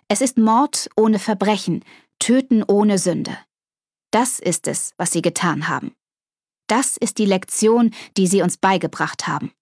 Es 0.08 0.20
ist 0.20 0.38
Mord 0.38 0.88
ohne 0.96 1.18
Verbrechen, 1.18 1.84
Töten 2.18 2.62
ohne 2.62 2.98
Sünde. 2.98 3.36
Das 4.10 4.38
ist 4.38 4.66
es, 4.66 4.92
was 4.96 5.12
sie 5.12 5.22
getan 5.22 5.68
haben. 5.68 5.92
Das 6.66 6.96
ist 6.96 7.18
die 7.18 7.26
Lektion, 7.26 7.90
die 8.16 8.26
sie 8.26 8.42
uns 8.42 8.56
beigebracht 8.56 9.26
haben. 9.26 9.52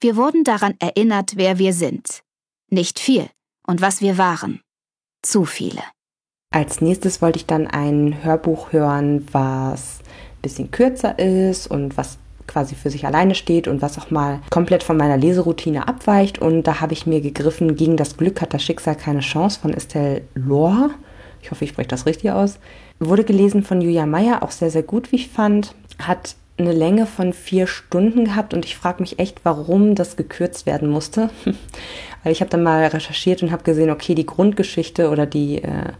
Wir 0.00 0.16
wurden 0.16 0.44
daran 0.44 0.74
erinnert, 0.78 1.36
wer 1.36 1.58
wir 1.58 1.72
sind. 1.72 2.22
Nicht 2.70 2.98
viel 2.98 3.28
und 3.66 3.80
was 3.80 4.00
wir 4.00 4.18
waren. 4.18 4.60
Zu 5.22 5.44
viele. 5.44 5.82
Als 6.52 6.80
nächstes 6.80 7.22
wollte 7.22 7.38
ich 7.38 7.46
dann 7.46 7.66
ein 7.66 8.22
Hörbuch 8.22 8.72
hören, 8.72 9.26
was 9.32 10.00
ein 10.00 10.42
bisschen 10.42 10.70
kürzer 10.70 11.18
ist 11.18 11.66
und 11.66 11.96
was 11.96 12.18
quasi 12.46 12.74
für 12.74 12.90
sich 12.90 13.06
alleine 13.06 13.34
steht 13.34 13.66
und 13.66 13.82
was 13.82 13.98
auch 13.98 14.10
mal 14.10 14.40
komplett 14.50 14.82
von 14.82 14.96
meiner 14.96 15.16
Leseroutine 15.16 15.88
abweicht. 15.88 16.38
Und 16.38 16.64
da 16.64 16.80
habe 16.80 16.92
ich 16.92 17.06
mir 17.06 17.20
gegriffen, 17.20 17.76
gegen 17.76 17.96
das 17.96 18.16
Glück 18.16 18.40
hat 18.40 18.54
das 18.54 18.62
Schicksal 18.62 18.94
keine 18.94 19.20
Chance 19.20 19.58
von 19.60 19.74
Estelle 19.74 20.22
Lohr. 20.34 20.90
Ich 21.42 21.50
hoffe, 21.50 21.64
ich 21.64 21.70
spreche 21.70 21.88
das 21.88 22.06
richtig 22.06 22.30
aus. 22.30 22.58
Wurde 22.98 23.24
gelesen 23.24 23.62
von 23.62 23.80
Julia 23.80 24.06
Meyer, 24.06 24.42
auch 24.42 24.50
sehr, 24.50 24.70
sehr 24.70 24.82
gut, 24.82 25.12
wie 25.12 25.16
ich 25.16 25.28
fand. 25.28 25.74
Hat 25.98 26.36
eine 26.58 26.72
Länge 26.72 27.06
von 27.06 27.32
vier 27.32 27.66
Stunden 27.66 28.24
gehabt 28.24 28.54
und 28.54 28.64
ich 28.64 28.76
frage 28.76 29.02
mich 29.02 29.18
echt, 29.18 29.40
warum 29.44 29.94
das 29.94 30.16
gekürzt 30.16 30.64
werden 30.64 30.88
musste. 30.88 31.30
Weil 32.22 32.32
ich 32.32 32.40
habe 32.40 32.50
dann 32.50 32.62
mal 32.62 32.86
recherchiert 32.86 33.42
und 33.42 33.52
habe 33.52 33.62
gesehen, 33.62 33.90
okay, 33.90 34.14
die 34.14 34.26
Grundgeschichte 34.26 35.10
oder 35.10 35.26
die 35.26 35.62
äh, 35.62 35.92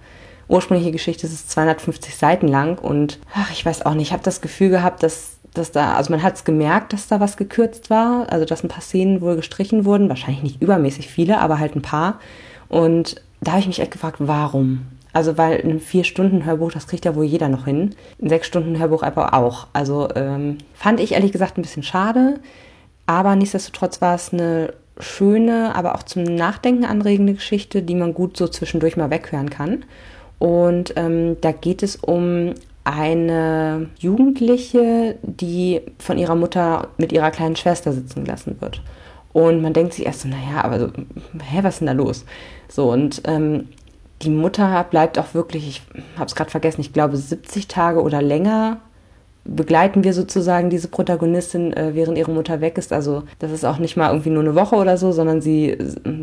ursprüngliche 0.48 0.92
Geschichte 0.92 1.26
ist 1.26 1.50
250 1.50 2.16
Seiten 2.16 2.48
lang 2.48 2.78
und 2.78 3.18
ach, 3.34 3.50
ich 3.52 3.66
weiß 3.66 3.84
auch 3.84 3.94
nicht, 3.94 4.08
ich 4.08 4.12
habe 4.12 4.22
das 4.22 4.40
Gefühl 4.40 4.70
gehabt, 4.70 5.02
dass 5.02 5.36
dass 5.56 5.72
da, 5.72 5.94
also 5.94 6.10
man 6.10 6.22
hat 6.22 6.34
es 6.34 6.44
gemerkt, 6.44 6.92
dass 6.92 7.08
da 7.08 7.18
was 7.18 7.36
gekürzt 7.36 7.88
war, 7.88 8.30
also 8.30 8.44
dass 8.44 8.62
ein 8.62 8.68
paar 8.68 8.82
Szenen 8.82 9.20
wohl 9.20 9.36
gestrichen 9.36 9.84
wurden, 9.84 10.08
wahrscheinlich 10.08 10.42
nicht 10.42 10.62
übermäßig 10.62 11.08
viele, 11.08 11.38
aber 11.38 11.58
halt 11.58 11.74
ein 11.76 11.82
paar. 11.82 12.20
Und 12.68 13.22
da 13.40 13.52
habe 13.52 13.60
ich 13.60 13.66
mich 13.66 13.80
echt 13.80 13.92
gefragt, 13.92 14.16
warum? 14.18 14.86
Also 15.16 15.38
weil 15.38 15.62
ein 15.64 15.80
Vier-Stunden-Hörbuch, 15.80 16.72
das 16.72 16.88
kriegt 16.88 17.06
ja 17.06 17.14
wohl 17.14 17.24
jeder 17.24 17.48
noch 17.48 17.64
hin. 17.64 17.94
Ein 18.20 18.28
Sechs-Stunden-Hörbuch 18.28 19.02
aber 19.02 19.32
auch. 19.32 19.66
Also 19.72 20.10
ähm, 20.14 20.58
fand 20.74 21.00
ich 21.00 21.12
ehrlich 21.12 21.32
gesagt 21.32 21.56
ein 21.56 21.62
bisschen 21.62 21.82
schade, 21.82 22.38
aber 23.06 23.34
nichtsdestotrotz 23.34 24.02
war 24.02 24.14
es 24.14 24.34
eine 24.34 24.74
schöne, 25.00 25.74
aber 25.74 25.94
auch 25.94 26.02
zum 26.02 26.24
Nachdenken 26.24 26.84
anregende 26.84 27.32
Geschichte, 27.32 27.80
die 27.80 27.94
man 27.94 28.12
gut 28.12 28.36
so 28.36 28.46
zwischendurch 28.46 28.98
mal 28.98 29.08
weghören 29.08 29.48
kann. 29.48 29.86
Und 30.38 30.92
ähm, 30.96 31.38
da 31.40 31.50
geht 31.52 31.82
es 31.82 31.96
um 31.96 32.52
eine 32.84 33.88
Jugendliche, 33.98 35.16
die 35.22 35.80
von 35.98 36.18
ihrer 36.18 36.34
Mutter 36.34 36.88
mit 36.98 37.10
ihrer 37.10 37.30
kleinen 37.30 37.56
Schwester 37.56 37.94
sitzen 37.94 38.24
gelassen 38.24 38.58
wird. 38.60 38.82
Und 39.32 39.62
man 39.62 39.72
denkt 39.72 39.94
sich 39.94 40.04
erst 40.04 40.20
so, 40.20 40.28
naja, 40.28 40.62
aber 40.62 40.78
so, 40.78 40.88
hä, 40.88 41.60
was 41.62 41.76
ist 41.76 41.80
denn 41.80 41.86
da 41.86 41.94
los? 41.94 42.26
So, 42.68 42.92
und 42.92 43.22
ähm, 43.24 43.68
die 44.22 44.30
Mutter 44.30 44.84
bleibt 44.84 45.18
auch 45.18 45.34
wirklich, 45.34 45.68
ich 45.68 45.82
habe 46.16 46.26
es 46.26 46.34
gerade 46.34 46.50
vergessen, 46.50 46.80
ich 46.80 46.92
glaube 46.92 47.16
70 47.16 47.68
Tage 47.68 48.02
oder 48.02 48.22
länger 48.22 48.80
begleiten 49.48 50.04
wir 50.04 50.12
sozusagen 50.12 50.70
diese 50.70 50.88
Protagonistin, 50.88 51.72
äh, 51.72 51.94
während 51.94 52.18
ihre 52.18 52.32
Mutter 52.32 52.60
weg 52.60 52.78
ist. 52.78 52.92
Also 52.92 53.22
das 53.38 53.52
ist 53.52 53.64
auch 53.64 53.78
nicht 53.78 53.96
mal 53.96 54.10
irgendwie 54.10 54.30
nur 54.30 54.42
eine 54.42 54.54
Woche 54.54 54.76
oder 54.76 54.96
so, 54.96 55.12
sondern 55.12 55.40
sie 55.40 55.76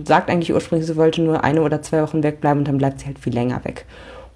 sagt 0.05 0.29
eigentlich 0.29 0.53
ursprünglich, 0.53 0.87
sie 0.87 0.97
wollte 0.97 1.21
nur 1.21 1.43
eine 1.43 1.61
oder 1.61 1.81
zwei 1.81 2.01
Wochen 2.01 2.23
wegbleiben 2.23 2.59
und 2.59 2.67
dann 2.67 2.77
bleibt 2.77 2.99
sie 2.99 3.05
halt 3.05 3.19
viel 3.19 3.33
länger 3.33 3.63
weg. 3.63 3.85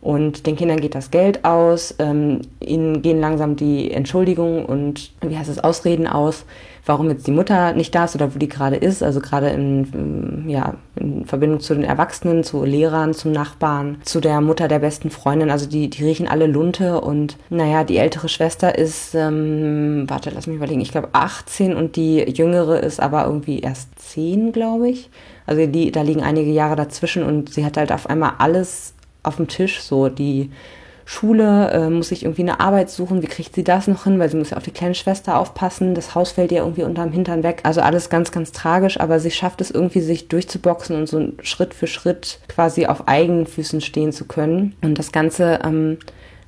Und 0.08 0.48
den 0.48 0.56
Kindern 0.56 0.80
geht 0.80 0.96
das 0.96 1.12
Geld 1.12 1.44
aus, 1.44 1.94
ähm, 2.00 2.40
ihnen 2.62 3.02
gehen 3.02 3.20
langsam 3.20 3.58
die 3.58 3.92
Entschuldigungen 3.92 4.66
und 4.66 5.12
wie 5.20 5.38
heißt 5.38 5.50
es, 5.50 5.62
Ausreden 5.62 6.08
aus, 6.08 6.46
warum 6.86 7.10
jetzt 7.10 7.28
die 7.28 7.34
Mutter 7.34 7.74
nicht 7.74 7.94
da 7.94 8.06
ist 8.06 8.16
oder 8.16 8.34
wo 8.34 8.40
die 8.40 8.48
gerade 8.48 8.78
ist. 8.78 9.04
Also 9.04 9.20
gerade 9.20 9.50
in, 9.50 10.46
ja, 10.48 10.76
in 10.96 11.26
Verbindung 11.26 11.60
zu 11.60 11.76
den 11.76 11.84
Erwachsenen, 11.84 12.46
zu 12.46 12.64
Lehrern, 12.64 13.14
zu 13.14 13.28
Nachbarn, 13.28 13.98
zu 14.04 14.22
der 14.22 14.40
Mutter 14.40 14.70
der 14.70 14.80
besten 14.80 15.10
Freundin. 15.10 15.52
Also 15.52 15.68
die, 15.68 15.90
die 15.90 16.06
riechen 16.06 16.30
alle 16.30 16.48
Lunte 16.48 17.02
und 17.02 17.36
naja, 17.50 17.84
die 17.84 17.98
ältere 17.98 18.30
Schwester 18.30 18.78
ist, 18.78 19.14
ähm, 19.14 20.06
warte, 20.08 20.30
lass 20.34 20.48
mich 20.48 20.56
überlegen, 20.56 20.80
ich 20.80 20.92
glaube 20.92 21.10
18 21.12 21.76
und 21.76 21.98
die 21.98 22.20
jüngere 22.20 22.80
ist 22.80 23.02
aber 23.02 23.26
irgendwie 23.26 23.60
erst 23.60 23.90
10, 24.00 24.54
glaube 24.54 24.88
ich. 24.88 25.10
Also 25.46 25.66
die, 25.66 25.92
da 25.92 26.02
liegen 26.02 26.24
einige 26.24 26.52
Jahre 26.52 26.78
dazwischen 26.78 27.24
und 27.24 27.54
sie 27.54 27.66
hat 27.66 27.76
halt 27.76 27.92
auf 27.92 28.10
einmal 28.10 28.36
alles 28.38 28.94
auf 29.24 29.38
dem 29.38 29.48
Tisch, 29.48 29.82
so 29.82 30.10
die 30.10 30.52
Schule, 31.06 31.72
äh, 31.72 31.90
muss 31.90 32.10
sich 32.10 32.24
irgendwie 32.24 32.42
eine 32.42 32.60
Arbeit 32.60 32.90
suchen, 32.90 33.22
wie 33.22 33.28
kriegt 33.28 33.56
sie 33.56 33.64
das 33.64 33.88
noch 33.88 34.04
hin, 34.04 34.20
weil 34.20 34.30
sie 34.30 34.36
muss 34.36 34.50
ja 34.50 34.58
auf 34.58 34.64
die 34.64 34.72
kleine 34.72 34.94
Schwester 34.94 35.40
aufpassen, 35.40 35.96
das 35.96 36.16
Haus 36.16 36.32
fällt 36.32 36.52
ihr 36.52 36.60
irgendwie 36.60 36.84
unterm 36.84 37.14
Hintern 37.14 37.44
weg. 37.44 37.62
Also 37.64 37.80
alles 37.80 38.10
ganz, 38.10 38.34
ganz 38.34 38.52
tragisch, 38.52 39.00
aber 39.00 39.22
sie 39.22 39.32
schafft 39.32 39.62
es 39.62 39.72
irgendwie, 39.72 40.02
sich 40.02 40.28
durchzuboxen 40.28 40.98
und 40.98 41.08
so 41.08 41.30
Schritt 41.44 41.74
für 41.74 41.88
Schritt 41.88 42.40
quasi 42.50 42.88
auf 42.88 43.08
eigenen 43.08 43.48
Füßen 43.48 43.80
stehen 43.80 44.12
zu 44.12 44.26
können. 44.26 44.76
Und 44.82 45.00
das 45.00 45.14
Ganze, 45.14 45.62
ähm, 45.64 45.98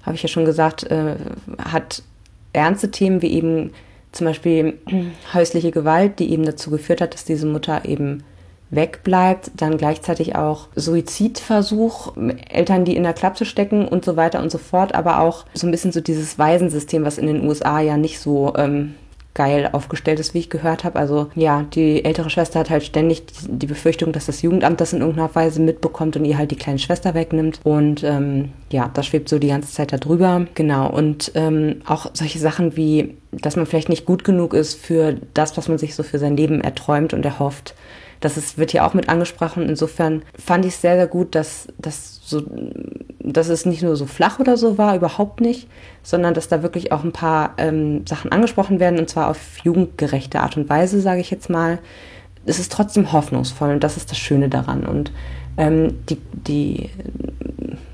habe 0.03 0.15
ich 0.15 0.23
ja 0.23 0.27
schon 0.27 0.43
gesagt, 0.43 0.83
äh, 0.91 1.15
hat 1.63 2.03
ernste 2.51 2.91
Themen 2.91 3.21
wie 3.21 3.31
eben 3.31 3.71
zum 4.11 4.27
Beispiel 4.27 4.77
häusliche 5.33 5.71
Gewalt, 5.71 6.19
die 6.19 6.33
eben 6.33 6.43
dazu 6.45 6.69
geführt 6.69 6.99
hat, 6.99 7.13
dass 7.13 7.23
diese 7.23 7.47
Mutter 7.47 7.85
eben 7.85 8.23
wegbleibt, 8.69 9.51
dann 9.55 9.77
gleichzeitig 9.77 10.35
auch 10.35 10.67
Suizidversuch, 10.75 12.13
Eltern, 12.49 12.85
die 12.85 12.95
in 12.95 13.03
der 13.03 13.13
Klapse 13.13 13.45
stecken 13.45 13.87
und 13.87 14.05
so 14.05 14.15
weiter 14.15 14.41
und 14.41 14.51
so 14.51 14.57
fort, 14.57 14.93
aber 14.93 15.19
auch 15.19 15.45
so 15.53 15.67
ein 15.67 15.71
bisschen 15.71 15.91
so 15.91 16.01
dieses 16.01 16.37
Waisensystem, 16.37 17.03
was 17.05 17.17
in 17.17 17.27
den 17.27 17.47
USA 17.47 17.79
ja 17.79 17.97
nicht 17.97 18.19
so 18.19 18.53
ähm, 18.55 18.95
geil 19.39 19.69
aufgestellt 19.71 20.19
ist, 20.19 20.33
wie 20.33 20.39
ich 20.39 20.49
gehört 20.49 20.83
habe. 20.83 20.99
Also 20.99 21.27
ja, 21.33 21.65
die 21.73 22.03
ältere 22.03 22.29
Schwester 22.29 22.59
hat 22.59 22.69
halt 22.69 22.83
ständig 22.83 23.23
die 23.47 23.67
Befürchtung, 23.67 24.11
dass 24.11 24.25
das 24.25 24.41
Jugendamt 24.41 24.81
das 24.81 24.91
in 24.91 24.99
irgendeiner 24.99 25.33
Weise 25.33 25.61
mitbekommt 25.61 26.17
und 26.17 26.25
ihr 26.25 26.37
halt 26.37 26.51
die 26.51 26.57
kleine 26.57 26.79
Schwester 26.79 27.13
wegnimmt. 27.13 27.61
Und 27.63 28.03
ähm, 28.03 28.49
ja, 28.69 28.91
das 28.93 29.05
schwebt 29.05 29.29
so 29.29 29.39
die 29.39 29.47
ganze 29.47 29.71
Zeit 29.71 29.93
darüber. 29.93 30.45
Genau. 30.55 30.89
Und 30.89 31.31
ähm, 31.35 31.81
auch 31.85 32.07
solche 32.13 32.39
Sachen 32.39 32.75
wie, 32.75 33.15
dass 33.31 33.55
man 33.55 33.65
vielleicht 33.65 33.89
nicht 33.89 34.05
gut 34.05 34.23
genug 34.23 34.53
ist 34.53 34.73
für 34.73 35.15
das, 35.33 35.55
was 35.57 35.69
man 35.69 35.77
sich 35.77 35.95
so 35.95 36.03
für 36.03 36.19
sein 36.19 36.35
Leben 36.35 36.59
erträumt 36.59 37.13
und 37.13 37.23
erhofft. 37.23 37.75
Das 38.19 38.37
ist, 38.37 38.57
wird 38.57 38.71
hier 38.71 38.85
auch 38.85 38.93
mit 38.93 39.09
angesprochen. 39.09 39.67
Insofern 39.69 40.23
fand 40.37 40.65
ich 40.65 40.73
es 40.73 40.81
sehr, 40.81 40.95
sehr 40.95 41.07
gut, 41.07 41.35
dass, 41.35 41.67
dass, 41.77 42.19
so, 42.23 42.41
dass 43.19 43.49
es 43.49 43.65
nicht 43.65 43.81
nur 43.81 43.95
so 43.95 44.05
flach 44.05 44.39
oder 44.39 44.57
so 44.57 44.77
war, 44.77 44.95
überhaupt 44.95 45.41
nicht, 45.41 45.69
sondern 46.03 46.33
dass 46.33 46.47
da 46.47 46.61
wirklich 46.61 46.91
auch 46.91 47.03
ein 47.03 47.13
paar 47.13 47.53
ähm, 47.57 48.05
Sachen 48.05 48.31
angesprochen 48.31 48.79
werden 48.79 48.99
und 48.99 49.09
zwar 49.09 49.29
auf 49.29 49.57
jugendgerechte 49.63 50.41
Art 50.41 50.57
und 50.57 50.69
Weise, 50.69 50.99
sage 50.99 51.21
ich 51.21 51.31
jetzt 51.31 51.49
mal. 51.49 51.79
Es 52.45 52.59
ist 52.59 52.71
trotzdem 52.71 53.11
hoffnungsvoll 53.11 53.71
und 53.71 53.83
das 53.83 53.97
ist 53.97 54.11
das 54.11 54.17
Schöne 54.17 54.49
daran. 54.49 54.85
Und 54.85 55.11
ähm, 55.57 56.05
die, 56.09 56.17
die, 56.31 56.89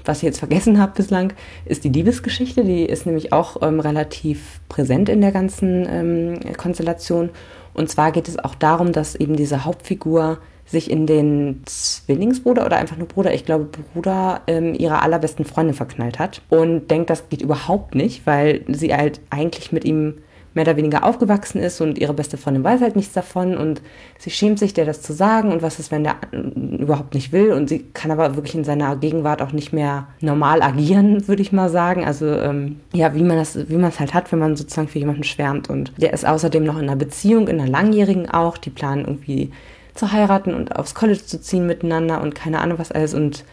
was 0.06 0.18
ich 0.18 0.24
jetzt 0.24 0.40
vergessen 0.40 0.80
habe 0.80 0.94
bislang, 0.96 1.34
ist 1.66 1.84
die 1.84 1.90
Liebesgeschichte. 1.90 2.64
Die 2.64 2.86
ist 2.86 3.06
nämlich 3.06 3.34
auch 3.34 3.62
ähm, 3.62 3.80
relativ 3.80 4.62
präsent 4.70 5.10
in 5.10 5.22
der 5.22 5.32
ganzen 5.32 5.88
ähm, 5.90 6.40
Konstellation. 6.58 7.32
Und 7.76 7.90
zwar 7.90 8.12
geht 8.12 8.28
es 8.28 8.40
auch 8.40 8.56
darum, 8.56 8.92
dass 8.92 9.16
eben 9.16 9.36
diese 9.36 9.66
Hauptfigur 9.66 10.40
sich 10.66 10.90
in 10.90 11.06
den 11.06 11.62
Zwillingsbruder 11.66 12.66
oder 12.66 12.78
einfach 12.78 12.98
nur 12.98 13.08
Bruder, 13.08 13.34
ich 13.34 13.46
glaube 13.46 13.70
Bruder 13.94 14.42
ähm, 14.48 14.74
ihrer 14.74 15.04
allerbesten 15.04 15.46
Freundin 15.46 15.76
verknallt 15.76 16.18
hat 16.18 16.42
und 16.50 16.90
denkt, 16.90 17.12
das 17.12 17.30
geht 17.30 17.42
überhaupt 17.42 17.94
nicht, 17.94 18.26
weil 18.26 18.64
sie 18.68 18.94
halt 18.96 19.22
eigentlich 19.30 19.72
mit 19.72 19.86
ihm 19.86 20.16
mehr 20.56 20.64
oder 20.64 20.78
weniger 20.78 21.04
aufgewachsen 21.04 21.60
ist 21.60 21.82
und 21.82 22.00
ihre 22.00 22.14
beste 22.14 22.38
Freundin 22.38 22.64
weiß 22.64 22.82
halt 22.82 22.96
nichts 22.96 23.14
davon 23.14 23.58
und 23.58 23.82
sie 24.18 24.32
schämt 24.32 24.58
sich, 24.58 24.74
der 24.74 24.86
das 24.86 25.02
zu 25.02 25.14
sagen 25.14 25.52
und 25.52 25.62
was 25.62 25.80
ist, 25.80 25.92
wenn 25.92 26.06
der 26.06 26.16
überhaupt 26.32 27.14
nicht 27.14 27.34
will 27.34 27.52
und 27.52 27.68
sie 27.68 27.86
kann 27.94 28.10
aber 28.10 28.36
wirklich 28.36 28.56
in 28.56 28.64
seiner 28.64 28.96
Gegenwart 28.96 29.42
auch 29.42 29.52
nicht 29.52 29.74
mehr 29.74 30.08
normal 30.22 30.62
agieren, 30.62 31.28
würde 31.28 31.42
ich 31.42 31.52
mal 31.52 31.70
sagen. 31.70 32.06
Also 32.06 32.28
ähm, 32.28 32.80
ja, 32.94 33.14
wie 33.14 33.24
man 33.24 33.38
das, 33.38 33.70
wie 33.70 33.76
man 33.76 33.90
es 33.90 34.00
halt 34.00 34.14
hat, 34.14 34.32
wenn 34.32 34.40
man 34.40 34.56
sozusagen 34.56 34.88
für 34.88 35.00
jemanden 35.00 35.26
schwärmt 35.26 35.70
und 35.70 35.92
der 35.98 36.14
ist 36.14 36.26
außerdem 36.26 36.64
noch 36.64 36.78
in 36.78 36.84
einer 36.84 36.96
Beziehung, 36.96 37.50
in 37.50 37.60
einer 37.60 37.70
langjährigen 37.70 38.30
auch, 38.30 38.58
die 38.58 38.70
planen 38.70 39.04
irgendwie 39.06 39.52
zu 39.94 40.14
heiraten 40.14 40.54
und 40.54 40.76
aufs 40.76 40.96
College 40.96 41.26
zu 41.26 41.42
ziehen 41.42 41.68
miteinander 41.68 42.22
und 42.22 42.34
keine 42.34 42.62
Ahnung 42.62 42.80
was 42.80 42.92
alles 42.92 43.14
und 43.14 43.44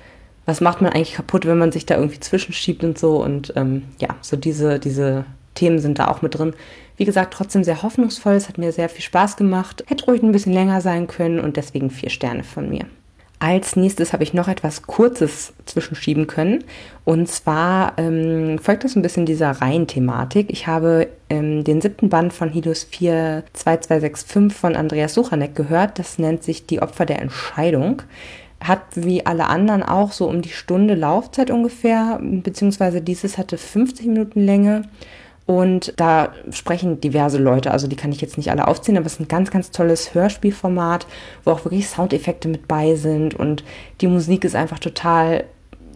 was 0.45 0.61
macht 0.61 0.83
man 0.83 0.93
eigentlich 0.93 1.15
kaputt, 1.15 1.47
wenn 1.47 1.59
man 1.59 1.73
sich 1.73 1.87
da 1.87 1.97
irgendwie 1.97 2.21
zwischenschiebt 2.21 2.85
und 2.85 2.99
so 2.99 3.23
und 3.23 3.53
ähm, 3.57 3.85
ja, 4.01 4.09
so 4.21 4.37
diese, 4.37 4.79
diese 4.79 5.25
Themen 5.55 5.79
sind 5.79 5.99
da 5.99 6.09
auch 6.09 6.23
mit 6.23 6.39
drin. 6.39 6.55
Wie 6.97 7.05
gesagt, 7.05 7.35
trotzdem 7.35 7.65
sehr 7.65 7.83
hoffnungsvoll. 7.83 8.35
Es 8.35 8.49
hat 8.49 8.59
mir 8.59 8.73
sehr 8.73 8.89
viel 8.89 9.03
Spaß 9.03 9.37
gemacht. 9.37 9.85
Hätte 9.87 10.07
ruhig 10.07 10.23
ein 10.23 10.33
bisschen 10.33 10.53
länger 10.53 10.81
sein 10.81 11.07
können 11.07 11.41
und 11.41 11.57
deswegen 11.57 11.91
vier 11.91 12.11
Sterne 12.11 12.45
von 12.45 12.69
mir. 12.69 12.87
Als 13.43 13.75
nächstes 13.75 14.13
habe 14.13 14.23
ich 14.23 14.35
noch 14.35 14.47
etwas 14.47 14.83
Kurzes 14.83 15.53
zwischenschieben 15.67 16.29
können. 16.29 16.63
Und 17.05 17.29
zwar 17.29 17.95
ähm, 17.97 18.61
folgt 18.61 18.85
das 18.85 18.95
ein 18.95 19.03
bisschen 19.03 19.27
dieser 19.27 19.51
Reihenthematik. 19.51 20.47
Ich 20.49 20.69
habe 20.69 21.09
ähm, 21.29 21.65
den 21.65 21.81
siebten 21.81 22.09
Band 22.09 22.33
von 22.33 22.51
Hidus 22.51 22.85
42265 22.85 24.57
von 24.57 24.77
Andreas 24.77 25.15
Suchanek 25.15 25.57
gehört. 25.57 25.99
Das 25.99 26.21
nennt 26.21 26.45
sich 26.45 26.67
Die 26.67 26.81
Opfer 26.83 27.05
der 27.05 27.21
Entscheidung. 27.21 28.03
Hat 28.63 28.83
wie 28.95 29.27
alle 29.27 29.49
anderen 29.49 29.83
auch 29.83 30.13
so 30.13 30.29
um 30.29 30.41
die 30.41 30.51
Stunde 30.51 30.95
Laufzeit 30.95 31.51
ungefähr, 31.51 32.21
beziehungsweise 32.23 33.01
dieses 33.01 33.39
hatte 33.39 33.59
50 33.59 34.07
Minuten 34.07 34.39
Länge. 34.39 34.83
Und 35.53 35.93
da 35.99 36.33
sprechen 36.51 37.03
diverse 37.03 37.37
Leute, 37.37 37.73
also 37.73 37.87
die 37.87 37.97
kann 37.97 38.11
ich 38.11 38.23
jetzt 38.23 38.39
nicht 38.39 38.51
alle 38.51 38.67
aufziehen, 38.67 38.97
aber 38.97 39.05
es 39.05 39.15
ist 39.15 39.21
ein 39.21 39.29
ganz, 39.29 39.51
ganz 39.51 39.71
tolles 39.71 40.15
Hörspielformat, 40.15 41.07
wo 41.45 41.51
auch 41.51 41.67
wirklich 41.67 41.89
Soundeffekte 41.89 42.49
mit 42.49 42.67
bei 42.67 42.95
sind 42.95 43.35
und 43.35 43.63
die 44.01 44.07
Musik 44.07 44.45
ist 44.45 44.57
einfach 44.57 44.79
total 44.79 45.45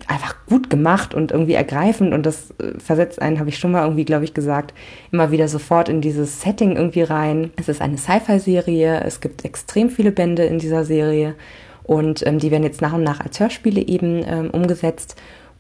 einfach 0.09 0.37
gut 0.47 0.69
gemacht 0.69 1.15
und 1.15 1.33
irgendwie 1.33 1.55
ergreifend 1.55 2.13
und 2.13 2.27
das 2.27 2.51
äh, 2.59 2.79
versetzt 2.79 3.23
einen, 3.23 3.39
habe 3.41 3.49
ich 3.49 3.59
schon 3.59 3.73
mal 3.73 3.85
irgendwie, 3.85 4.05
glaube 4.05 4.25
ich, 4.25 4.35
gesagt, 4.35 4.75
immer 5.11 5.31
wieder 5.31 5.49
sofort 5.49 5.89
in 5.89 6.03
dieses 6.03 6.43
Setting 6.43 6.77
irgendwie 6.77 7.03
rein. 7.03 7.51
Es 7.57 7.69
ist 7.69 7.81
eine 7.81 7.97
Sci-Fi-Serie, 7.97 9.01
es 9.05 9.23
gibt 9.23 9.47
extrem 9.47 9.89
viele 9.89 10.13
Bände 10.13 10.45
in 10.45 10.59
dieser 10.59 10.85
Serie 10.85 11.35
und 11.83 12.27
ähm, 12.27 12.39
die 12.39 12.51
werden 12.51 12.63
jetzt 12.63 12.83
nach 12.83 12.93
und 12.93 13.05
nach 13.05 13.21
als 13.21 13.41
Hörspiele 13.41 13.81
eben 13.81 14.23
ähm, 14.29 14.51
umgesetzt 14.51 15.17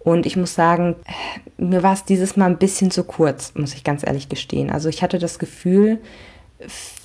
und 0.07 0.25
ich 0.25 0.37
muss 0.37 0.55
sagen, 0.55 0.95
mir 1.59 1.83
war 1.83 1.93
es 1.93 2.05
dieses 2.05 2.37
Mal 2.37 2.47
ein 2.47 2.59
bisschen 2.59 2.93
zu 2.93 3.03
kurz, 3.03 3.53
muss 3.57 3.75
ich 3.75 3.83
ganz 3.83 4.07
ehrlich 4.07 4.29
gestehen. 4.29 4.71
Also 4.71 4.89
ich 4.89 5.03
hatte 5.03 5.19
das 5.19 5.41
Gefühl, 5.41 5.99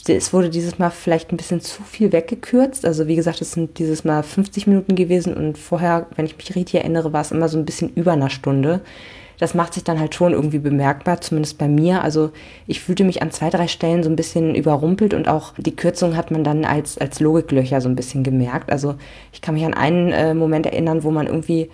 es 0.07 0.31
wurde 0.33 0.51
dieses 0.51 0.77
Mal 0.77 0.91
vielleicht 0.91 1.31
ein 1.33 1.37
bisschen 1.37 1.61
zu 1.61 1.81
viel 1.81 2.11
weggekürzt. 2.11 2.85
Also 2.85 3.07
wie 3.07 3.15
gesagt, 3.15 3.41
es 3.41 3.53
sind 3.53 3.79
dieses 3.79 4.03
Mal 4.03 4.21
50 4.21 4.67
Minuten 4.67 4.95
gewesen 4.95 5.33
und 5.33 5.57
vorher, 5.57 6.05
wenn 6.15 6.27
ich 6.27 6.37
mich 6.37 6.55
richtig 6.55 6.81
erinnere, 6.81 7.11
war 7.11 7.21
es 7.21 7.31
immer 7.31 7.49
so 7.49 7.57
ein 7.57 7.65
bisschen 7.65 7.89
über 7.95 8.11
einer 8.11 8.29
Stunde. 8.29 8.81
Das 9.39 9.55
macht 9.55 9.73
sich 9.73 9.83
dann 9.83 9.99
halt 9.99 10.13
schon 10.13 10.33
irgendwie 10.33 10.59
bemerkbar, 10.59 11.21
zumindest 11.21 11.57
bei 11.57 11.67
mir. 11.67 12.03
Also 12.03 12.29
ich 12.67 12.81
fühlte 12.81 13.03
mich 13.03 13.23
an 13.23 13.31
zwei, 13.31 13.49
drei 13.49 13.67
Stellen 13.67 14.03
so 14.03 14.11
ein 14.11 14.15
bisschen 14.15 14.53
überrumpelt 14.53 15.15
und 15.15 15.27
auch 15.27 15.55
die 15.57 15.75
Kürzung 15.75 16.15
hat 16.15 16.29
man 16.29 16.43
dann 16.43 16.65
als, 16.65 16.99
als 16.99 17.19
Logiklöcher 17.19 17.81
so 17.81 17.89
ein 17.89 17.95
bisschen 17.95 18.21
gemerkt. 18.21 18.71
Also 18.71 18.93
ich 19.33 19.41
kann 19.41 19.55
mich 19.55 19.65
an 19.65 19.73
einen 19.73 20.11
äh, 20.11 20.35
Moment 20.35 20.67
erinnern, 20.67 21.03
wo 21.03 21.09
man 21.09 21.25
irgendwie 21.25 21.71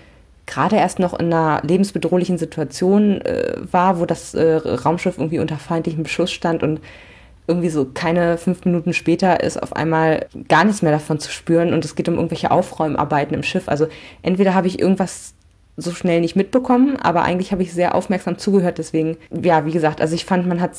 gerade 0.48 0.78
erst 0.78 0.98
noch 0.98 1.14
in 1.14 1.32
einer 1.32 1.62
lebensbedrohlichen 1.64 2.38
Situation 2.38 3.22
äh, 3.22 3.56
war, 3.72 4.00
wo 4.00 4.06
das 4.06 4.34
äh, 4.34 4.56
Raumschiff 4.56 5.18
irgendwie 5.18 5.40
unter 5.40 5.58
feindlichem 5.58 6.04
Beschuss 6.04 6.32
stand 6.32 6.64
und 6.64 6.82
irgendwie 7.48 7.70
so 7.70 7.86
keine 7.94 8.38
fünf 8.38 8.66
Minuten 8.66 8.94
später 8.94 9.42
ist 9.42 9.62
auf 9.62 9.76
einmal 9.76 10.26
gar 10.50 10.66
nichts 10.66 10.82
mehr 10.82 10.92
davon 10.92 11.20
zu 11.20 11.32
spüren 11.32 11.74
und 11.74 11.86
es 11.86 11.96
geht 11.96 12.10
um 12.10 12.16
irgendwelche 12.16 12.52
Aufräumarbeiten 12.52 13.36
im 13.36 13.44
Schiff. 13.44 13.70
Also 13.70 13.88
entweder 14.22 14.54
habe 14.54 14.68
ich 14.68 14.80
irgendwas 14.80 15.34
so 15.78 15.92
schnell 15.92 16.22
nicht 16.22 16.36
mitbekommen, 16.36 16.98
aber 16.98 17.22
eigentlich 17.22 17.52
habe 17.52 17.62
ich 17.62 17.72
sehr 17.72 17.96
aufmerksam 17.96 18.38
zugehört. 18.38 18.80
Deswegen, 18.80 19.16
ja, 19.30 19.66
wie 19.66 19.72
gesagt, 19.72 20.02
also 20.02 20.16
ich 20.16 20.26
fand, 20.26 20.48
man 20.48 20.60
hat 20.60 20.74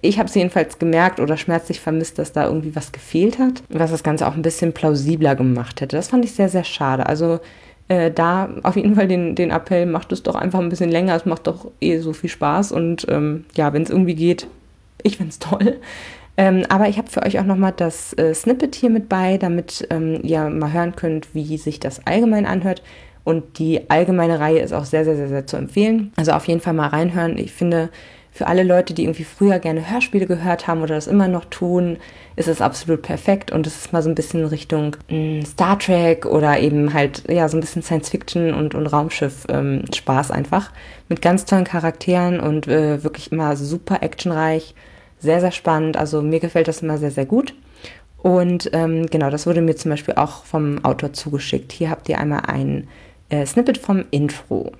ich 0.00 0.18
habe 0.18 0.28
es 0.28 0.34
jedenfalls 0.34 0.78
gemerkt 0.78 1.18
oder 1.18 1.36
schmerzlich 1.36 1.80
vermisst, 1.80 2.18
dass 2.18 2.32
da 2.32 2.44
irgendwie 2.44 2.76
was 2.76 2.92
gefehlt 2.92 3.38
hat, 3.38 3.62
was 3.68 3.90
das 3.90 4.04
Ganze 4.04 4.28
auch 4.28 4.34
ein 4.34 4.42
bisschen 4.42 4.72
plausibler 4.72 5.34
gemacht 5.34 5.80
hätte. 5.80 5.96
Das 5.96 6.08
fand 6.08 6.24
ich 6.24 6.32
sehr, 6.32 6.48
sehr 6.48 6.64
schade. 6.64 7.06
Also 7.06 7.40
äh, 7.88 8.10
da 8.10 8.50
auf 8.62 8.76
jeden 8.76 8.94
Fall 8.94 9.08
den, 9.08 9.34
den 9.34 9.50
Appell, 9.50 9.86
macht 9.86 10.12
es 10.12 10.22
doch 10.22 10.34
einfach 10.34 10.60
ein 10.60 10.68
bisschen 10.68 10.90
länger, 10.90 11.16
es 11.16 11.26
macht 11.26 11.46
doch 11.46 11.70
eh 11.80 11.98
so 11.98 12.12
viel 12.12 12.30
Spaß 12.30 12.72
und 12.72 13.06
ähm, 13.08 13.44
ja, 13.54 13.72
wenn 13.72 13.82
es 13.82 13.90
irgendwie 13.90 14.14
geht, 14.14 14.46
ich 15.02 15.16
finde 15.16 15.30
es 15.30 15.38
toll. 15.38 15.78
Ähm, 16.36 16.64
aber 16.68 16.88
ich 16.88 16.98
habe 16.98 17.10
für 17.10 17.22
euch 17.24 17.40
auch 17.40 17.44
nochmal 17.44 17.74
das 17.76 18.12
äh, 18.12 18.32
Snippet 18.32 18.76
hier 18.76 18.90
mit 18.90 19.08
bei, 19.08 19.38
damit 19.38 19.86
ähm, 19.90 20.20
ihr 20.22 20.48
mal 20.50 20.72
hören 20.72 20.94
könnt, 20.94 21.34
wie 21.34 21.58
sich 21.58 21.80
das 21.80 22.06
allgemein 22.06 22.46
anhört. 22.46 22.82
Und 23.24 23.58
die 23.58 23.90
allgemeine 23.90 24.38
Reihe 24.38 24.60
ist 24.60 24.72
auch 24.72 24.84
sehr, 24.84 25.04
sehr, 25.04 25.16
sehr, 25.16 25.28
sehr 25.28 25.46
zu 25.46 25.56
empfehlen. 25.56 26.12
Also 26.16 26.32
auf 26.32 26.46
jeden 26.46 26.60
Fall 26.60 26.74
mal 26.74 26.86
reinhören. 26.86 27.36
Ich 27.36 27.52
finde, 27.52 27.90
für 28.38 28.46
alle 28.46 28.62
Leute, 28.62 28.94
die 28.94 29.02
irgendwie 29.02 29.24
früher 29.24 29.58
gerne 29.58 29.90
Hörspiele 29.90 30.26
gehört 30.26 30.68
haben 30.68 30.80
oder 30.80 30.94
das 30.94 31.08
immer 31.08 31.26
noch 31.26 31.44
tun, 31.46 31.96
ist 32.36 32.46
es 32.46 32.60
absolut 32.60 33.02
perfekt 33.02 33.50
und 33.50 33.66
es 33.66 33.76
ist 33.76 33.92
mal 33.92 34.00
so 34.00 34.08
ein 34.08 34.14
bisschen 34.14 34.44
Richtung 34.44 34.96
mh, 35.08 35.16
hm, 35.16 35.44
Star 35.44 35.76
Trek 35.76 36.24
oder 36.24 36.60
eben 36.60 36.94
halt 36.94 37.24
ja 37.28 37.48
so 37.48 37.56
ein 37.56 37.60
bisschen 37.60 37.82
Science 37.82 38.10
Fiction 38.10 38.54
und, 38.54 38.76
und 38.76 38.86
Raumschiff 38.86 39.44
ähm, 39.48 39.82
Spaß 39.92 40.30
einfach 40.30 40.70
mit 41.08 41.20
ganz 41.20 41.46
tollen 41.46 41.64
Charakteren 41.64 42.38
und 42.38 42.68
äh, 42.68 43.02
wirklich 43.02 43.32
immer 43.32 43.56
super 43.56 44.04
actionreich, 44.04 44.76
sehr 45.18 45.40
sehr 45.40 45.52
spannend. 45.52 45.96
Also 45.96 46.22
mir 46.22 46.38
gefällt 46.38 46.68
das 46.68 46.80
immer 46.80 46.96
sehr 46.96 47.10
sehr 47.10 47.26
gut. 47.26 47.54
Und 48.18 48.70
ähm, 48.72 49.06
genau, 49.06 49.30
das 49.30 49.48
wurde 49.48 49.62
mir 49.62 49.74
zum 49.74 49.90
Beispiel 49.90 50.14
auch 50.14 50.44
vom 50.44 50.84
Autor 50.84 51.12
zugeschickt. 51.12 51.72
Hier 51.72 51.90
habt 51.90 52.08
ihr 52.08 52.20
einmal 52.20 52.42
ein 52.46 52.86
äh, 53.30 53.44
Snippet 53.44 53.78
vom 53.78 54.04
Intro. 54.12 54.70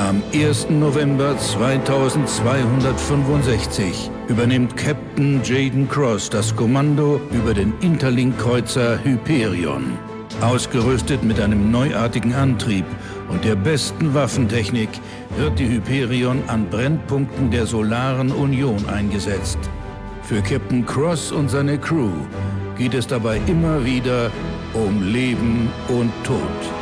Am 0.00 0.22
1. 0.32 0.70
November 0.70 1.36
2265 1.36 4.10
übernimmt 4.28 4.74
Captain 4.74 5.42
Jaden 5.44 5.86
Cross 5.90 6.30
das 6.30 6.56
Kommando 6.56 7.20
über 7.30 7.52
den 7.52 7.74
Interlink-Kreuzer 7.82 9.04
Hyperion. 9.04 9.98
Ausgerüstet 10.40 11.22
mit 11.22 11.38
einem 11.38 11.70
neuartigen 11.70 12.32
Antrieb 12.32 12.86
und 13.28 13.44
der 13.44 13.56
besten 13.56 14.14
Waffentechnik 14.14 14.88
wird 15.36 15.58
die 15.58 15.68
Hyperion 15.68 16.44
an 16.46 16.70
Brennpunkten 16.70 17.50
der 17.50 17.66
Solaren 17.66 18.32
Union 18.32 18.88
eingesetzt. 18.88 19.58
Für 20.22 20.40
Captain 20.40 20.86
Cross 20.86 21.30
und 21.30 21.50
seine 21.50 21.76
Crew 21.76 22.08
geht 22.78 22.94
es 22.94 23.06
dabei 23.06 23.38
immer 23.46 23.84
wieder 23.84 24.30
um 24.72 25.02
Leben 25.02 25.68
und 25.88 26.10
Tod. 26.24 26.79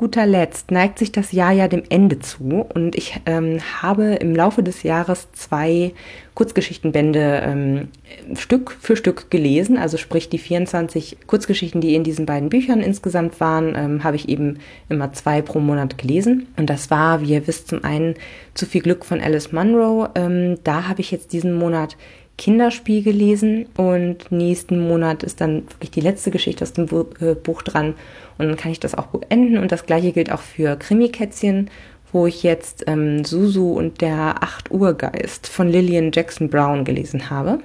Guter 0.00 0.24
Letzt 0.24 0.70
neigt 0.70 0.98
sich 0.98 1.12
das 1.12 1.30
Jahr 1.30 1.52
ja 1.52 1.68
dem 1.68 1.82
Ende 1.90 2.18
zu 2.20 2.64
und 2.74 2.96
ich 2.96 3.20
ähm, 3.26 3.58
habe 3.82 4.14
im 4.14 4.34
Laufe 4.34 4.62
des 4.62 4.82
Jahres 4.82 5.30
zwei 5.32 5.92
Kurzgeschichtenbände 6.32 7.42
ähm, 7.44 7.88
Stück 8.34 8.74
für 8.80 8.96
Stück 8.96 9.30
gelesen. 9.30 9.76
Also 9.76 9.98
sprich 9.98 10.30
die 10.30 10.38
24 10.38 11.18
Kurzgeschichten, 11.26 11.82
die 11.82 11.94
in 11.94 12.02
diesen 12.02 12.24
beiden 12.24 12.48
Büchern 12.48 12.80
insgesamt 12.80 13.40
waren, 13.40 13.74
ähm, 13.76 14.02
habe 14.02 14.16
ich 14.16 14.30
eben 14.30 14.60
immer 14.88 15.12
zwei 15.12 15.42
pro 15.42 15.60
Monat 15.60 15.98
gelesen. 15.98 16.46
Und 16.56 16.70
das 16.70 16.90
war, 16.90 17.20
wie 17.20 17.32
ihr 17.34 17.46
wisst, 17.46 17.68
zum 17.68 17.84
einen 17.84 18.14
Zu 18.54 18.64
viel 18.64 18.80
Glück 18.80 19.04
von 19.04 19.20
Alice 19.20 19.52
Munro. 19.52 20.08
Ähm, 20.14 20.56
da 20.64 20.88
habe 20.88 21.02
ich 21.02 21.10
jetzt 21.10 21.34
diesen 21.34 21.52
Monat 21.52 21.98
Kinderspiel 22.40 23.02
gelesen 23.02 23.66
und 23.76 24.32
nächsten 24.32 24.88
Monat 24.88 25.22
ist 25.22 25.42
dann 25.42 25.64
wirklich 25.68 25.90
die 25.90 26.00
letzte 26.00 26.30
Geschichte 26.30 26.64
aus 26.64 26.72
dem 26.72 26.86
äh, 27.20 27.34
Buch 27.34 27.60
dran 27.60 27.94
und 28.38 28.48
dann 28.48 28.56
kann 28.56 28.72
ich 28.72 28.80
das 28.80 28.94
auch 28.94 29.08
beenden 29.08 29.58
und 29.58 29.70
das 29.70 29.84
gleiche 29.84 30.12
gilt 30.12 30.32
auch 30.32 30.40
für 30.40 30.76
Krimikätzchen, 30.76 31.68
wo 32.12 32.26
ich 32.26 32.42
jetzt 32.42 32.84
ähm, 32.86 33.26
Susu 33.26 33.74
und 33.74 34.00
der 34.00 34.42
8 34.42 34.70
Uhr 34.70 34.94
Geist 34.94 35.48
von 35.48 35.68
Lillian 35.68 36.12
Jackson 36.14 36.48
Brown 36.48 36.86
gelesen 36.86 37.28
habe. 37.28 37.58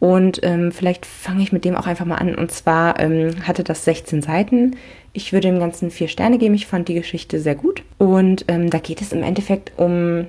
Und 0.00 0.40
ähm, 0.42 0.72
vielleicht 0.72 1.04
fange 1.04 1.42
ich 1.42 1.52
mit 1.52 1.66
dem 1.66 1.76
auch 1.76 1.86
einfach 1.86 2.06
mal 2.06 2.16
an. 2.16 2.34
Und 2.34 2.50
zwar 2.50 2.98
ähm, 2.98 3.46
hatte 3.46 3.62
das 3.62 3.84
16 3.84 4.22
Seiten. 4.22 4.76
Ich 5.12 5.32
würde 5.32 5.48
dem 5.48 5.58
Ganzen 5.58 5.90
vier 5.90 6.08
Sterne 6.08 6.38
geben. 6.38 6.54
Ich 6.54 6.66
fand 6.66 6.88
die 6.88 6.94
Geschichte 6.94 7.40
sehr 7.40 7.56
gut. 7.56 7.82
Und 7.98 8.46
ähm, 8.48 8.70
da 8.70 8.78
geht 8.78 9.02
es 9.02 9.12
im 9.12 9.22
Endeffekt 9.22 9.72
um 9.76 10.26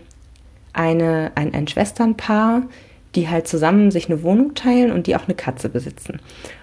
eine, 0.73 1.31
ein, 1.35 1.53
ein 1.53 1.67
Schwesternpaar, 1.67 2.63
die 3.15 3.27
halt 3.27 3.47
zusammen 3.47 3.91
sich 3.91 4.09
eine 4.09 4.23
Wohnung 4.23 4.53
teilen 4.53 4.91
und 4.91 5.07
die 5.07 5.15
auch 5.15 5.25
eine 5.25 5.35
Katze 5.35 5.69
besitzen. 5.69 6.19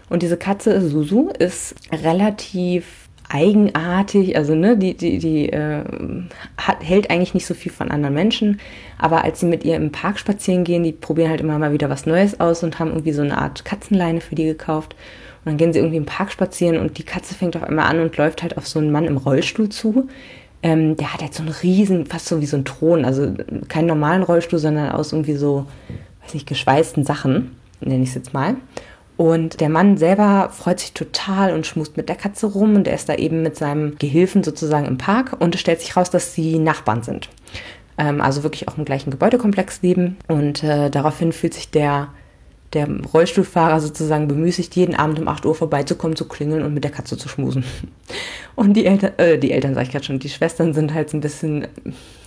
Und 0.09 0.23
diese 0.23 0.37
Katze 0.37 0.81
Susu 0.81 1.31
ist 1.31 1.75
relativ 1.93 3.07
eigenartig, 3.29 4.37
also 4.37 4.55
ne, 4.55 4.77
die, 4.77 4.95
die, 4.95 5.19
die 5.19 5.49
äh, 5.49 5.83
hat, 6.57 6.77
hält 6.81 7.11
eigentlich 7.11 7.35
nicht 7.35 7.47
so 7.47 7.55
viel 7.55 7.73
von 7.73 7.91
anderen 7.91 8.15
Menschen, 8.15 8.61
aber 8.99 9.25
als 9.25 9.41
sie 9.41 9.47
mit 9.47 9.65
ihr 9.65 9.77
im 9.77 9.91
Park 9.91 10.19
spazieren 10.19 10.65
gehen, 10.65 10.85
die 10.85 10.93
probieren 10.93 11.31
halt 11.31 11.41
immer 11.41 11.59
mal 11.59 11.73
wieder 11.73 11.91
was 11.91 12.07
Neues 12.07 12.39
aus 12.39 12.63
und 12.63 12.79
haben 12.79 12.91
irgendwie 12.91 13.13
so 13.13 13.23
eine 13.23 13.39
Art 13.39 13.65
Katzenleine 13.65 14.21
für 14.21 14.35
die 14.35 14.45
gekauft. 14.45 14.95
Und 15.45 15.51
dann 15.51 15.57
gehen 15.59 15.73
sie 15.73 15.79
irgendwie 15.79 15.97
im 15.97 16.07
Park 16.07 16.33
spazieren 16.33 16.79
und 16.79 16.99
die 16.99 17.05
Katze 17.05 17.35
fängt 17.35 17.57
auf 17.57 17.63
einmal 17.63 17.87
an 17.87 18.01
und 18.01 18.17
läuft 18.17 18.43
halt 18.43 18.57
auf 18.57 18.67
so 18.67 18.79
einen 18.79 18.91
Mann 18.91 19.05
im 19.05 19.17
Rollstuhl 19.17 19.69
zu. 19.69 20.09
Ähm, 20.63 20.97
der 20.97 21.13
hat 21.13 21.23
halt 21.23 21.35
so 21.35 21.43
einen 21.43 21.55
riesen, 21.63 22.07
fast 22.07 22.27
so 22.27 22.41
wie 22.41 22.47
so 22.47 22.57
ein 22.57 22.65
Thron, 22.65 23.05
also 23.05 23.33
keinen 23.69 23.87
normalen 23.87 24.23
Rollstuhl, 24.23 24.59
sondern 24.59 24.91
aus 24.91 25.13
irgendwie 25.13 25.37
so 25.37 25.67
weiß 26.27 26.35
nicht, 26.35 26.47
geschweißten 26.47 27.05
Sachen, 27.05 27.57
nenne 27.81 28.03
ich 28.03 28.11
es 28.11 28.15
jetzt 28.15 28.35
mal. 28.35 28.57
Und 29.17 29.61
der 29.61 29.71
Mann 29.71 29.97
selber 29.97 30.51
freut 30.53 30.81
sich 30.81 30.93
total 30.93 31.55
und 31.55 31.67
schmust 31.67 31.97
mit 31.97 32.09
der 32.09 32.17
Katze 32.17 32.47
rum 32.47 32.75
und 32.75 32.87
er 32.87 32.95
ist 32.95 33.09
da 33.09 33.15
eben 33.15 33.43
mit 33.43 33.57
seinem 33.57 33.97
Gehilfen 33.97 34.45
sozusagen 34.45 34.87
im 34.87 34.99
Park 34.99 35.37
und 35.39 35.55
es 35.55 35.61
stellt 35.61 35.81
sich 35.81 35.97
raus, 35.97 36.11
dass 36.11 36.35
sie 36.35 36.59
Nachbarn 36.59 37.03
sind. 37.03 37.31
Ähm, 37.97 38.21
also 38.21 38.43
wirklich 38.43 38.69
auch 38.69 38.77
im 38.77 38.85
gleichen 38.85 39.11
Gebäudekomplex 39.11 39.81
leben 39.81 40.19
und 40.29 40.63
äh, 40.63 40.91
daraufhin 40.91 41.33
fühlt 41.33 41.55
sich 41.55 41.71
der 41.71 42.09
der 42.73 42.89
Rollstuhlfahrer 42.89 43.81
sozusagen 43.81 44.29
bemüßigt, 44.29 44.75
jeden 44.75 44.97
Abend 44.97 45.21
um 45.21 45.29
8 45.29 45.47
Uhr 45.47 45.55
vorbeizukommen, 45.55 46.17
zu 46.17 46.27
klingeln 46.27 46.65
und 46.65 46.75
mit 46.75 46.85
der 46.85 46.91
Katze 46.91 47.17
zu 47.17 47.29
schmusen. 47.29 47.65
Und 48.57 48.73
die 48.73 48.87
Eltern, 48.87 49.13
äh, 49.19 49.39
die 49.39 49.53
Eltern 49.53 49.75
sag 49.75 49.83
ich 49.83 49.91
gerade 49.93 50.05
schon, 50.05 50.19
die 50.19 50.31
Schwestern 50.31 50.73
sind 50.73 50.95
halt 50.95 51.11
so 51.11 51.17
ein 51.19 51.21
bisschen, 51.21 51.69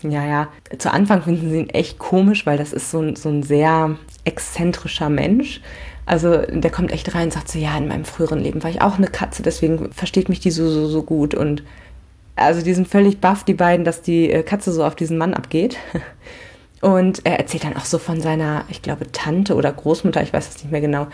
ja, 0.04 0.26
ja, 0.26 0.48
zu 0.78 0.94
Anfang 0.94 1.24
finden 1.24 1.50
sie 1.50 1.58
ihn 1.58 1.70
echt 1.70 1.98
komisch, 1.98 2.46
weil 2.46 2.58
das 2.58 2.72
ist 2.72 2.92
so 2.92 3.02
ein, 3.02 3.16
so 3.16 3.30
ein 3.30 3.42
sehr 3.42 3.98
exzentrischer 4.26 5.10
Mensch. 5.10 5.60
Also 6.06 6.38
der 6.38 6.70
kommt 6.70 6.92
echt 6.92 7.14
rein 7.16 7.26
und 7.26 7.34
sagt 7.34 7.50
so, 7.50 7.58
ja, 7.58 7.76
in 7.78 7.88
meinem 7.88 8.06
früheren 8.06 8.40
Leben 8.40 8.64
war 8.64 8.70
ich 8.70 8.82
auch 8.82 8.98
eine 8.98 9.08
Katze, 9.08 9.42
deswegen 9.42 9.92
versteht 9.92 10.30
mich 10.30 10.40
die 10.40 10.52
so, 10.52 10.70
so, 10.70 10.88
so 10.88 11.02
gut. 11.02 11.34
Und 11.34 11.64
also 12.36 12.62
die 12.62 12.74
sind 12.76 12.88
völlig 12.88 13.20
baff, 13.20 13.44
die 13.44 13.56
beiden, 13.56 13.84
dass 13.84 14.04
die 14.04 14.32
äh, 14.32 14.44
Katze 14.44 14.72
so 14.72 14.84
auf 14.84 14.96
diesen 14.96 15.18
Mann 15.18 15.34
abgeht. 15.34 15.78
Und 16.82 17.26
er 17.26 17.40
erzählt 17.40 17.66
dann 17.66 17.76
auch 17.76 17.84
so 17.84 17.98
von 17.98 18.22
seiner, 18.22 18.64
ich 18.70 18.82
glaube, 18.82 19.12
Tante 19.12 19.56
oder 19.56 19.74
Großmutter, 19.74 20.24
ich 20.24 20.32
weiß 20.32 20.48
es 20.48 20.64
nicht 20.64 20.72
mehr 20.72 20.80
genau, 20.80 21.08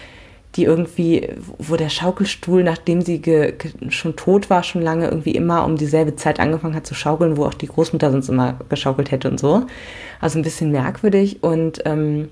die 0.55 0.63
irgendwie, 0.63 1.29
wo 1.57 1.75
der 1.75 1.89
Schaukelstuhl, 1.89 2.63
nachdem 2.63 3.01
sie 3.01 3.21
schon 3.89 4.15
tot 4.15 4.49
war, 4.49 4.63
schon 4.63 4.81
lange 4.81 5.07
irgendwie 5.07 5.35
immer 5.35 5.65
um 5.65 5.75
dieselbe 5.75 6.15
Zeit 6.15 6.39
angefangen 6.39 6.75
hat 6.75 6.87
zu 6.87 6.95
schaukeln, 6.95 7.37
wo 7.37 7.45
auch 7.45 7.53
die 7.53 7.67
Großmutter 7.67 8.11
sonst 8.11 8.29
immer 8.29 8.59
geschaukelt 8.69 9.11
hätte 9.11 9.29
und 9.29 9.39
so. 9.39 9.65
Also 10.21 10.39
ein 10.39 10.43
bisschen 10.43 10.71
merkwürdig 10.71 11.43
und 11.43 11.81
ähm, 11.85 12.29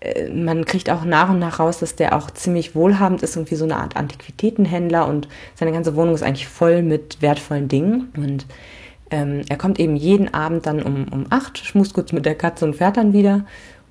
äh, 0.00 0.30
man 0.30 0.64
kriegt 0.64 0.90
auch 0.90 1.04
nach 1.04 1.28
und 1.28 1.40
nach 1.40 1.58
raus, 1.58 1.78
dass 1.78 1.96
der 1.96 2.16
auch 2.16 2.30
ziemlich 2.30 2.74
wohlhabend 2.74 3.22
ist, 3.22 3.36
irgendwie 3.36 3.56
so 3.56 3.64
eine 3.64 3.76
Art 3.76 3.96
Antiquitätenhändler 3.96 5.08
und 5.08 5.28
seine 5.54 5.72
ganze 5.72 5.96
Wohnung 5.96 6.14
ist 6.14 6.22
eigentlich 6.22 6.48
voll 6.48 6.82
mit 6.82 7.20
wertvollen 7.20 7.68
Dingen 7.68 8.12
und 8.16 8.46
ähm, 9.10 9.42
er 9.48 9.56
kommt 9.56 9.78
eben 9.78 9.96
jeden 9.96 10.34
Abend 10.34 10.66
dann 10.66 10.82
um, 10.82 11.06
um 11.12 11.26
acht, 11.30 11.58
schmust 11.58 11.94
kurz 11.94 12.12
mit 12.12 12.26
der 12.26 12.34
Katze 12.34 12.64
und 12.64 12.74
fährt 12.74 12.96
dann 12.96 13.12
wieder. 13.12 13.44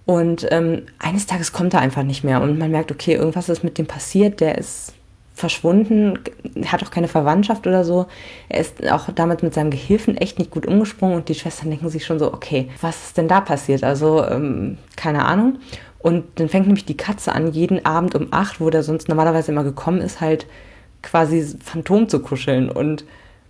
Und 0.06 0.48
ähm, 0.52 0.84
eines 1.00 1.26
Tages 1.26 1.52
kommt 1.52 1.74
er 1.74 1.82
einfach 1.82 2.04
nicht 2.04 2.24
mehr 2.24 2.42
und 2.42 2.60
man 2.60 2.72
merkt, 2.72 2.92
okay, 2.92 3.14
irgendwas 3.14 3.50
ist 3.50 3.64
mit 3.64 3.78
dem 3.78 3.88
passiert, 3.88 4.40
der 4.40 4.58
ist 4.58 4.94
verschwunden, 5.34 6.20
hat 6.68 6.84
auch 6.84 6.92
keine 6.92 7.08
Verwandtschaft 7.08 7.68
oder 7.68 7.84
so. 7.84 8.06
Er 8.48 8.62
ist 8.62 8.88
auch 8.90 9.10
damit 9.14 9.44
mit 9.44 9.54
seinem 9.54 9.72
Gehilfen 9.72 10.16
echt 10.16 10.40
nicht 10.40 10.52
gut 10.52 10.66
umgesprungen 10.66 11.16
und 11.16 11.28
die 11.28 11.36
Schwestern 11.36 11.70
denken 11.70 11.90
sich 11.90 12.06
schon 12.06 12.20
so, 12.20 12.34
okay, 12.34 12.70
was 12.82 13.08
ist 13.08 13.18
denn 13.18 13.28
da 13.28 13.42
passiert? 13.42 13.84
Also, 13.84 14.24
ähm, 14.24 14.78
keine 14.96 15.26
Ahnung. 15.26 15.58
Und 16.00 16.24
dann 16.36 16.50
fängt 16.50 16.68
nämlich 16.68 16.86
die 16.86 16.98
Katze 16.98 17.34
an, 17.34 17.52
jeden 17.52 17.86
Abend 17.86 18.16
um 18.16 18.28
acht, 18.32 18.62
wo 18.62 18.70
der 18.70 18.84
sonst 18.84 19.10
normalerweise 19.10 19.52
immer 19.52 19.64
gekommen 19.64 20.02
ist, 20.02 20.22
halt 20.22 20.46
quasi 21.02 21.58
Phantom 21.64 22.08
zu 22.08 22.20
kuscheln 22.20 22.70
und 22.70 23.06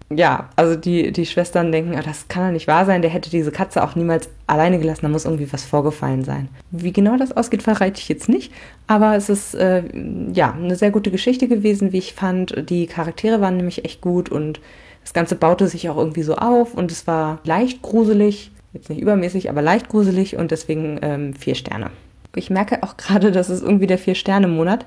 ja, 0.10 0.50
also 0.56 0.76
die, 0.76 1.12
die 1.12 1.26
Schwestern 1.26 1.72
denken, 1.72 1.96
ah, 1.96 2.02
das 2.04 2.28
kann 2.28 2.44
ja 2.44 2.52
nicht 2.52 2.68
wahr 2.68 2.86
sein, 2.86 3.02
der 3.02 3.10
hätte 3.10 3.32
diese 3.32 3.52
Katze 3.52 3.84
auch 3.84 3.96
niemals 3.96 4.30
alleine 4.46 4.78
gelassen, 4.78 5.02
da 5.04 5.10
muss 5.10 5.26
irgendwie 5.26 5.52
was 5.52 5.64
vorgefallen 5.64 6.24
sein. 6.24 6.50
Wie 6.70 6.94
genau 6.94 7.18
das 7.18 7.36
ausgeht, 7.36 7.64
verrate 7.64 8.00
ich 8.00 8.08
jetzt 8.08 8.30
nicht, 8.30 8.52
aber 8.86 9.16
es 9.16 9.30
ist 9.30 9.56
äh, 9.56 9.84
ja 10.32 10.54
eine 10.54 10.76
sehr 10.76 10.92
gute 10.92 11.10
Geschichte 11.10 11.48
gewesen, 11.48 11.92
wie 11.92 11.98
ich 11.98 12.14
fand. 12.14 12.70
Die 12.70 12.86
Charaktere 12.86 13.42
waren 13.42 13.58
nämlich 13.58 13.84
echt 13.84 14.02
gut 14.02 14.30
und 14.30 14.60
das 15.02 15.14
Ganze 15.14 15.36
baute 15.36 15.68
sich 15.68 15.90
auch 15.90 15.98
irgendwie 15.98 16.24
so 16.24 16.36
auf 16.36 16.76
und 16.76 16.92
es 16.92 17.08
war 17.08 17.40
leicht 17.44 17.82
gruselig, 17.82 18.52
jetzt 18.74 18.90
nicht 18.90 19.02
übermäßig, 19.02 19.50
aber 19.50 19.64
leicht 19.64 19.90
gruselig 19.90 20.38
und 20.38 20.52
deswegen 20.52 21.00
ähm, 21.02 21.34
vier 21.34 21.56
Sterne. 21.56 21.90
Ich 22.36 22.50
merke 22.50 22.84
auch 22.84 22.98
gerade, 22.98 23.32
das 23.32 23.50
ist 23.50 23.64
irgendwie 23.64 23.88
der 23.88 23.98
Vier-Sterne-Monat. 23.98 24.86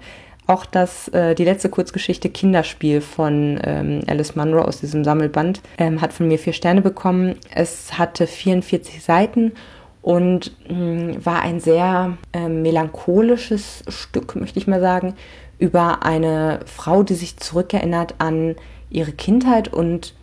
Auch 0.49 0.65
das, 0.65 1.09
äh, 1.09 1.35
die 1.35 1.45
letzte 1.45 1.69
Kurzgeschichte 1.69 2.31
Kinderspiel 2.31 3.03
von 3.03 3.61
ähm, 3.63 4.01
Alice 4.07 4.35
Munro 4.35 4.63
aus 4.63 4.81
diesem 4.81 5.05
Sammelband 5.05 5.61
ähm, 5.77 6.01
hat 6.01 6.15
von 6.15 6.27
mir 6.27 6.39
vier 6.39 6.55
Sterne 6.55 6.81
bekommen. 6.81 7.35
Es 7.55 7.99
hatte 7.99 8.27
44 8.27 9.05
Seiten 9.05 9.53
und 10.01 10.57
mh, 10.71 10.75
hm, 10.75 11.27
war 11.27 11.43
ein 11.43 11.61
sehr 11.61 12.17
äh, 12.33 12.49
melancholisches 12.49 13.85
Stück, 13.89 14.37
möchte 14.37 14.59
ich 14.59 14.67
mal 14.67 14.81
sagen, 14.81 15.17
über 15.59 16.03
eine 16.03 16.61
Frau, 16.65 17.03
die 17.03 17.15
sich 17.15 17.37
zurückerinnert 17.37 18.15
an 18.17 18.57
ihre 18.89 19.13
Kindheit 19.13 19.69
und 19.69 20.15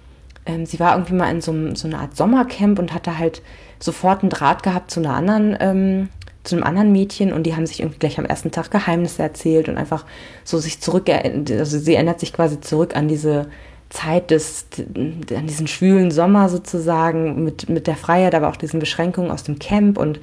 ähm, 0.48 0.66
sie 0.66 0.80
war 0.80 0.96
irgendwie 0.96 1.14
mal 1.14 1.30
in 1.30 1.42
so, 1.42 1.54
so 1.76 1.88
einer 1.88 2.00
Art 2.00 2.16
Sommercamp 2.16 2.80
und 2.80 2.96
hatte 2.96 3.20
halt 3.20 3.44
sofort 3.78 4.24
einen 4.24 4.32
Draht 4.32 4.64
gehabt 4.64 4.90
zu 4.90 5.02
einer 5.02 5.14
anderen 5.14 5.56
ähm, 5.60 6.10
zu 6.46 6.56
einem 6.56 6.64
anderen 6.64 6.92
Mädchen 6.92 7.34
und 7.34 7.44
die 7.44 7.56
haben 7.56 7.66
sich 7.66 7.82
irgendwie 7.82 8.00
gleich 8.00 8.18
am 8.20 8.26
ersten 8.26 8.52
Tag 8.52 8.72
Geheimnisse 8.72 9.24
erzählt 9.24 9.68
und 9.70 9.78
einfach 9.78 10.06
so 10.44 10.58
sich 10.58 10.80
zurück, 10.80 11.10
also 11.10 11.78
sie 11.80 11.96
erinnert 11.96 12.20
sich 12.20 12.34
quasi 12.34 12.62
zurück 12.62 12.96
an 12.96 13.08
diese 13.08 13.48
Zeit 13.90 14.32
des, 14.32 14.68
an 14.96 15.48
diesen 15.48 15.68
schwülen 15.68 16.12
Sommer 16.12 16.50
sozusagen 16.50 17.44
mit, 17.44 17.70
mit 17.70 17.88
der 17.88 17.96
Freiheit, 17.96 18.36
aber 18.36 18.50
auch 18.50 18.56
diesen 18.56 18.80
Beschränkungen 18.80 19.32
aus 19.32 19.44
dem 19.44 19.60
Camp 19.60 19.98
und 19.98 20.20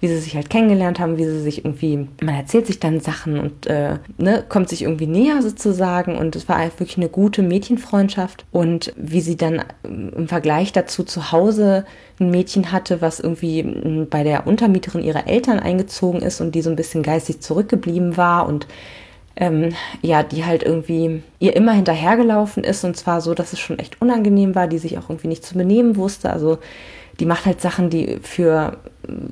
wie 0.00 0.08
sie 0.08 0.18
sich 0.18 0.36
halt 0.36 0.50
kennengelernt 0.50 1.00
haben, 1.00 1.16
wie 1.16 1.24
sie 1.24 1.40
sich 1.40 1.64
irgendwie, 1.64 2.06
man 2.20 2.34
erzählt 2.34 2.66
sich 2.66 2.78
dann 2.78 3.00
Sachen 3.00 3.40
und 3.40 3.66
äh, 3.66 3.96
ne, 4.18 4.44
kommt 4.46 4.68
sich 4.68 4.82
irgendwie 4.82 5.06
näher 5.06 5.40
sozusagen 5.40 6.18
und 6.18 6.36
es 6.36 6.48
war 6.48 6.58
halt 6.58 6.78
wirklich 6.78 6.98
eine 6.98 7.08
gute 7.08 7.42
Mädchenfreundschaft 7.42 8.44
und 8.52 8.92
wie 8.96 9.22
sie 9.22 9.36
dann 9.36 9.64
im 9.82 10.28
Vergleich 10.28 10.72
dazu 10.72 11.02
zu 11.02 11.32
Hause 11.32 11.86
ein 12.20 12.30
Mädchen 12.30 12.72
hatte, 12.72 13.00
was 13.00 13.20
irgendwie 13.20 13.62
bei 14.10 14.22
der 14.22 14.46
Untermieterin 14.46 15.02
ihrer 15.02 15.26
Eltern 15.26 15.60
eingezogen 15.60 16.20
ist 16.20 16.42
und 16.42 16.54
die 16.54 16.62
so 16.62 16.68
ein 16.68 16.76
bisschen 16.76 17.02
geistig 17.02 17.40
zurückgeblieben 17.40 18.18
war 18.18 18.46
und 18.46 18.66
ähm, 19.36 19.74
ja, 20.02 20.22
die 20.22 20.44
halt 20.44 20.62
irgendwie 20.62 21.22
ihr 21.38 21.54
immer 21.54 21.72
hinterhergelaufen 21.72 22.64
ist 22.64 22.84
und 22.84 22.96
zwar 22.96 23.20
so, 23.20 23.34
dass 23.34 23.52
es 23.52 23.60
schon 23.60 23.78
echt 23.78 24.00
unangenehm 24.00 24.54
war, 24.54 24.66
die 24.66 24.78
sich 24.78 24.98
auch 24.98 25.10
irgendwie 25.10 25.28
nicht 25.28 25.44
zu 25.44 25.54
benehmen 25.54 25.96
wusste. 25.96 26.30
Also 26.30 26.58
die 27.20 27.26
macht 27.26 27.46
halt 27.46 27.60
Sachen, 27.60 27.90
die 27.90 28.18
für, 28.22 28.78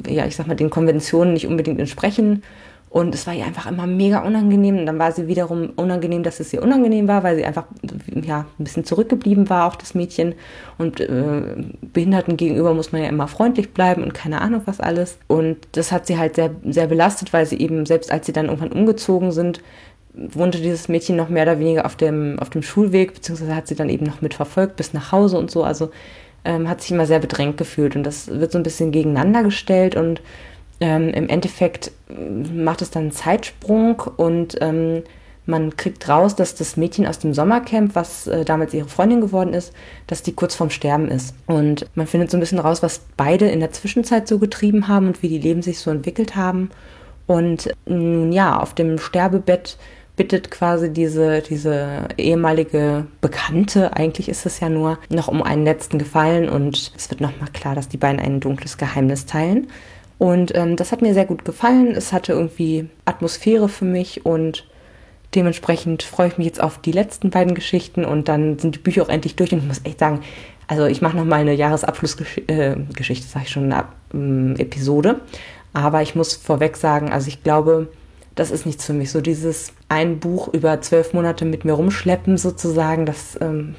ja, 0.08 0.26
ich 0.26 0.36
sag 0.36 0.46
mal, 0.46 0.54
den 0.54 0.70
Konventionen 0.70 1.34
nicht 1.34 1.46
unbedingt 1.46 1.80
entsprechen. 1.80 2.42
Und 2.88 3.12
es 3.12 3.26
war 3.26 3.34
ihr 3.34 3.44
einfach 3.44 3.66
immer 3.68 3.88
mega 3.88 4.20
unangenehm. 4.20 4.78
Und 4.78 4.86
dann 4.86 5.00
war 5.00 5.10
sie 5.10 5.26
wiederum 5.26 5.70
unangenehm, 5.74 6.22
dass 6.22 6.38
es 6.38 6.52
ihr 6.52 6.62
unangenehm 6.62 7.08
war, 7.08 7.24
weil 7.24 7.34
sie 7.34 7.44
einfach 7.44 7.64
ja, 8.22 8.46
ein 8.56 8.64
bisschen 8.64 8.84
zurückgeblieben 8.84 9.50
war, 9.50 9.66
auch 9.66 9.74
das 9.74 9.94
Mädchen. 9.94 10.34
Und 10.78 11.00
äh, 11.00 11.56
Behinderten 11.92 12.36
gegenüber 12.36 12.72
muss 12.72 12.92
man 12.92 13.02
ja 13.02 13.08
immer 13.08 13.26
freundlich 13.26 13.74
bleiben 13.74 14.04
und 14.04 14.14
keine 14.14 14.40
Ahnung 14.40 14.62
was 14.66 14.78
alles. 14.78 15.18
Und 15.26 15.56
das 15.72 15.90
hat 15.90 16.06
sie 16.06 16.18
halt 16.18 16.36
sehr, 16.36 16.52
sehr 16.64 16.86
belastet, 16.86 17.32
weil 17.32 17.46
sie 17.46 17.58
eben, 17.58 17.84
selbst 17.84 18.12
als 18.12 18.26
sie 18.26 18.32
dann 18.32 18.46
irgendwann 18.46 18.70
umgezogen 18.70 19.32
sind, 19.32 19.60
wohnte 20.14 20.60
dieses 20.60 20.88
Mädchen 20.88 21.16
noch 21.16 21.28
mehr 21.28 21.42
oder 21.42 21.58
weniger 21.58 21.84
auf 21.84 21.96
dem, 21.96 22.38
auf 22.38 22.50
dem 22.50 22.62
Schulweg, 22.62 23.14
beziehungsweise 23.14 23.54
hat 23.54 23.66
sie 23.66 23.74
dann 23.74 23.88
eben 23.88 24.06
noch 24.06 24.22
mitverfolgt 24.22 24.76
bis 24.76 24.92
nach 24.92 25.12
Hause 25.12 25.38
und 25.38 25.50
so. 25.50 25.64
Also 25.64 25.90
ähm, 26.44 26.68
hat 26.68 26.80
sich 26.80 26.92
immer 26.92 27.06
sehr 27.06 27.18
bedrängt 27.18 27.56
gefühlt 27.56 27.96
und 27.96 28.04
das 28.04 28.28
wird 28.28 28.52
so 28.52 28.58
ein 28.58 28.64
bisschen 28.64 28.92
gegeneinander 28.92 29.42
gestellt 29.42 29.96
und 29.96 30.20
ähm, 30.80 31.08
im 31.10 31.28
Endeffekt 31.28 31.92
macht 32.08 32.82
es 32.82 32.90
dann 32.90 33.04
einen 33.04 33.12
Zeitsprung 33.12 34.02
und 34.16 34.56
ähm, 34.60 35.02
man 35.46 35.76
kriegt 35.76 36.08
raus, 36.08 36.36
dass 36.36 36.54
das 36.54 36.76
Mädchen 36.76 37.06
aus 37.06 37.18
dem 37.18 37.34
Sommercamp, 37.34 37.94
was 37.94 38.26
äh, 38.26 38.44
damals 38.44 38.72
ihre 38.72 38.88
Freundin 38.88 39.20
geworden 39.20 39.52
ist, 39.52 39.72
dass 40.06 40.22
die 40.22 40.32
kurz 40.32 40.54
vorm 40.54 40.70
Sterben 40.70 41.08
ist. 41.08 41.34
Und 41.46 41.86
man 41.94 42.06
findet 42.06 42.30
so 42.30 42.38
ein 42.38 42.40
bisschen 42.40 42.58
raus, 42.58 42.82
was 42.82 43.02
beide 43.16 43.48
in 43.48 43.60
der 43.60 43.70
Zwischenzeit 43.70 44.26
so 44.26 44.38
getrieben 44.38 44.88
haben 44.88 45.08
und 45.08 45.22
wie 45.22 45.28
die 45.28 45.38
Leben 45.38 45.60
sich 45.60 45.80
so 45.80 45.90
entwickelt 45.90 46.34
haben. 46.34 46.70
Und 47.26 47.70
nun 47.84 48.32
ja, 48.32 48.58
auf 48.58 48.74
dem 48.74 48.98
Sterbebett 48.98 49.76
bittet 50.16 50.50
quasi 50.50 50.92
diese, 50.92 51.40
diese 51.42 52.08
ehemalige 52.16 53.06
Bekannte, 53.20 53.96
eigentlich 53.96 54.28
ist 54.28 54.46
es 54.46 54.60
ja 54.60 54.68
nur, 54.68 54.98
noch 55.08 55.28
um 55.28 55.42
einen 55.42 55.64
letzten 55.64 55.98
Gefallen 55.98 56.48
und 56.48 56.92
es 56.96 57.10
wird 57.10 57.20
nochmal 57.20 57.48
klar, 57.52 57.74
dass 57.74 57.88
die 57.88 57.96
beiden 57.96 58.20
ein 58.20 58.40
dunkles 58.40 58.78
Geheimnis 58.78 59.26
teilen. 59.26 59.66
Und 60.18 60.54
ähm, 60.54 60.76
das 60.76 60.92
hat 60.92 61.02
mir 61.02 61.12
sehr 61.12 61.24
gut 61.24 61.44
gefallen. 61.44 61.92
Es 61.96 62.12
hatte 62.12 62.32
irgendwie 62.32 62.88
Atmosphäre 63.04 63.68
für 63.68 63.84
mich 63.84 64.24
und 64.24 64.66
dementsprechend 65.34 66.04
freue 66.04 66.28
ich 66.28 66.38
mich 66.38 66.46
jetzt 66.46 66.62
auf 66.62 66.78
die 66.78 66.92
letzten 66.92 67.30
beiden 67.30 67.54
Geschichten 67.54 68.04
und 68.04 68.28
dann 68.28 68.58
sind 68.58 68.76
die 68.76 68.80
Bücher 68.80 69.02
auch 69.02 69.08
endlich 69.08 69.34
durch 69.34 69.52
und 69.52 69.58
ich 69.58 69.66
muss 69.66 69.80
echt 69.82 69.98
sagen, 69.98 70.20
also 70.68 70.86
ich 70.86 71.02
mache 71.02 71.16
nochmal 71.16 71.40
eine 71.40 71.54
Jahresabschlussgeschichte, 71.54 72.52
äh, 72.52 72.76
Geschichte, 72.94 73.26
sage 73.26 73.46
ich 73.46 73.50
schon, 73.50 73.72
eine 73.72 73.84
ähm, 74.12 74.54
Episode. 74.58 75.20
Aber 75.72 76.02
ich 76.02 76.14
muss 76.14 76.34
vorweg 76.34 76.76
sagen, 76.76 77.12
also 77.12 77.26
ich 77.26 77.42
glaube, 77.42 77.88
das 78.34 78.50
ist 78.50 78.66
nichts 78.66 78.84
für 78.84 78.92
mich. 78.92 79.10
So 79.10 79.20
dieses 79.20 79.72
ein 79.88 80.18
Buch 80.18 80.48
über 80.52 80.80
zwölf 80.80 81.12
Monate 81.12 81.44
mit 81.44 81.64
mir 81.64 81.72
rumschleppen 81.72 82.36
sozusagen, 82.36 83.06
das 83.06 83.38
ähm, 83.40 83.76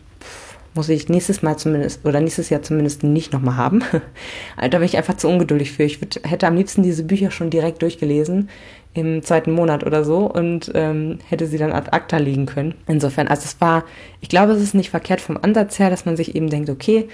muss 0.73 0.89
ich 0.89 1.09
nächstes 1.09 1.41
Mal 1.41 1.57
zumindest 1.57 2.05
oder 2.05 2.19
nächstes 2.19 2.49
Jahr 2.49 2.61
zumindest 2.61 3.03
nicht 3.03 3.33
nochmal 3.33 3.57
haben. 3.57 3.83
da 4.57 4.77
bin 4.77 4.83
ich 4.83 4.97
einfach 4.97 5.17
zu 5.17 5.27
ungeduldig 5.27 5.71
für. 5.71 5.83
Ich 5.83 6.01
würd, 6.01 6.21
hätte 6.23 6.47
am 6.47 6.55
liebsten 6.55 6.83
diese 6.83 7.03
Bücher 7.03 7.31
schon 7.31 7.49
direkt 7.49 7.81
durchgelesen 7.81 8.49
im 8.93 9.23
zweiten 9.23 9.51
Monat 9.51 9.85
oder 9.85 10.05
so 10.05 10.19
und 10.19 10.71
ähm, 10.73 11.19
hätte 11.27 11.47
sie 11.47 11.57
dann 11.57 11.73
ad 11.73 11.91
acta 11.91 12.17
liegen 12.17 12.45
können. 12.45 12.75
Insofern, 12.87 13.27
also 13.27 13.43
es 13.43 13.59
war, 13.59 13.83
ich 14.21 14.29
glaube, 14.29 14.53
es 14.53 14.61
ist 14.61 14.73
nicht 14.73 14.89
verkehrt 14.89 15.21
vom 15.21 15.37
Ansatz 15.41 15.79
her, 15.79 15.89
dass 15.89 16.05
man 16.05 16.15
sich 16.15 16.35
eben 16.35 16.49
denkt, 16.49 16.69
okay, 16.69 17.09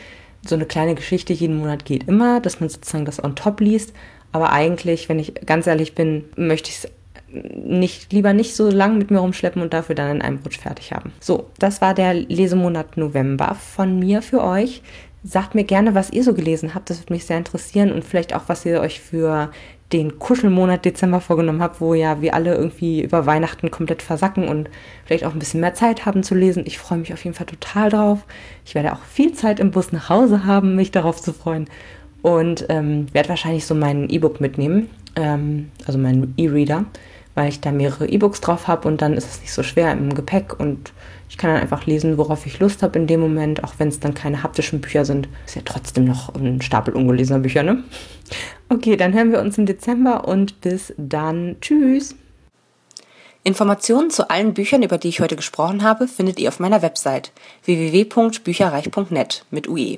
so 0.45 0.55
eine 0.55 0.65
kleine 0.65 0.95
Geschichte 0.95 1.33
jeden 1.33 1.57
Monat 1.57 1.85
geht 1.85 2.07
immer, 2.07 2.39
dass 2.39 2.59
man 2.59 2.69
sozusagen 2.69 3.05
das 3.05 3.23
on 3.23 3.35
top 3.35 3.59
liest. 3.61 3.93
Aber 4.31 4.51
eigentlich, 4.51 5.09
wenn 5.09 5.19
ich 5.19 5.33
ganz 5.45 5.67
ehrlich 5.67 5.93
bin, 5.93 6.25
möchte 6.35 6.69
ich 6.69 6.77
es 6.77 6.91
nicht, 7.33 8.11
lieber 8.11 8.33
nicht 8.33 8.55
so 8.55 8.69
lang 8.69 8.97
mit 8.97 9.11
mir 9.11 9.19
rumschleppen 9.19 9.61
und 9.61 9.73
dafür 9.73 9.95
dann 9.95 10.17
in 10.17 10.21
einem 10.21 10.39
Rutsch 10.43 10.59
fertig 10.59 10.91
haben. 10.91 11.11
So, 11.19 11.47
das 11.59 11.81
war 11.81 11.93
der 11.93 12.13
Lesemonat 12.13 12.97
November 12.97 13.55
von 13.55 13.99
mir 13.99 14.21
für 14.21 14.43
euch. 14.43 14.81
Sagt 15.23 15.55
mir 15.55 15.63
gerne, 15.63 15.93
was 15.93 16.11
ihr 16.11 16.23
so 16.23 16.33
gelesen 16.33 16.73
habt. 16.73 16.89
Das 16.89 16.99
würde 16.99 17.13
mich 17.13 17.25
sehr 17.25 17.37
interessieren 17.37 17.91
und 17.91 18.03
vielleicht 18.03 18.35
auch, 18.35 18.43
was 18.47 18.65
ihr 18.65 18.81
euch 18.81 18.99
für 18.99 19.51
den 19.93 20.19
Kuschelmonat 20.19 20.85
Dezember 20.85 21.19
vorgenommen 21.19 21.61
habt, 21.61 21.81
wo 21.81 21.93
ja 21.93 22.21
wir 22.21 22.33
alle 22.33 22.55
irgendwie 22.55 23.03
über 23.03 23.25
Weihnachten 23.25 23.71
komplett 23.71 24.01
versacken 24.01 24.47
und 24.47 24.69
vielleicht 25.05 25.25
auch 25.25 25.33
ein 25.33 25.39
bisschen 25.39 25.59
mehr 25.59 25.73
Zeit 25.73 26.05
haben 26.05 26.23
zu 26.23 26.33
lesen. 26.33 26.63
Ich 26.65 26.77
freue 26.77 26.99
mich 26.99 27.13
auf 27.13 27.23
jeden 27.23 27.35
Fall 27.35 27.45
total 27.45 27.89
drauf. 27.89 28.25
Ich 28.65 28.73
werde 28.73 28.93
auch 28.93 29.03
viel 29.03 29.33
Zeit 29.33 29.59
im 29.59 29.71
Bus 29.71 29.91
nach 29.91 30.09
Hause 30.09 30.45
haben, 30.45 30.75
mich 30.75 30.91
darauf 30.91 31.21
zu 31.21 31.33
freuen. 31.33 31.67
Und 32.21 32.67
ähm, 32.69 33.07
werde 33.13 33.29
wahrscheinlich 33.29 33.65
so 33.65 33.75
mein 33.75 34.09
E-Book 34.09 34.39
mitnehmen, 34.39 34.89
ähm, 35.15 35.71
also 35.85 35.97
meinen 35.97 36.33
E-Reader 36.37 36.85
weil 37.35 37.49
ich 37.49 37.61
da 37.61 37.71
mehrere 37.71 38.07
E-Books 38.07 38.41
drauf 38.41 38.67
habe 38.67 38.87
und 38.87 39.01
dann 39.01 39.13
ist 39.13 39.29
es 39.29 39.41
nicht 39.41 39.53
so 39.53 39.63
schwer 39.63 39.91
im 39.91 40.13
Gepäck 40.13 40.59
und 40.59 40.93
ich 41.29 41.37
kann 41.37 41.51
dann 41.51 41.61
einfach 41.61 41.85
lesen, 41.85 42.17
worauf 42.17 42.45
ich 42.45 42.59
Lust 42.59 42.83
habe 42.83 42.99
in 42.99 43.07
dem 43.07 43.21
Moment, 43.21 43.63
auch 43.63 43.75
wenn 43.77 43.87
es 43.87 44.01
dann 44.01 44.13
keine 44.13 44.43
haptischen 44.43 44.81
Bücher 44.81 45.05
sind. 45.05 45.29
Ist 45.45 45.55
ja 45.55 45.61
trotzdem 45.63 46.03
noch 46.03 46.35
ein 46.35 46.61
Stapel 46.61 46.93
ungelesener 46.93 47.39
Bücher, 47.39 47.63
ne? 47.63 47.83
Okay, 48.69 48.97
dann 48.97 49.13
hören 49.13 49.31
wir 49.31 49.39
uns 49.39 49.57
im 49.57 49.65
Dezember 49.65 50.27
und 50.27 50.59
bis 50.61 50.93
dann. 50.97 51.55
Tschüss! 51.61 52.15
Informationen 53.43 54.11
zu 54.11 54.29
allen 54.29 54.53
Büchern, 54.53 54.83
über 54.83 54.97
die 54.97 55.07
ich 55.07 55.19
heute 55.19 55.35
gesprochen 55.35 55.83
habe, 55.83 56.07
findet 56.07 56.37
ihr 56.37 56.49
auf 56.49 56.59
meiner 56.59 56.81
Website 56.81 57.31
www.bücherreich.net 57.63 59.45
mit 59.49 59.67
UE. 59.67 59.97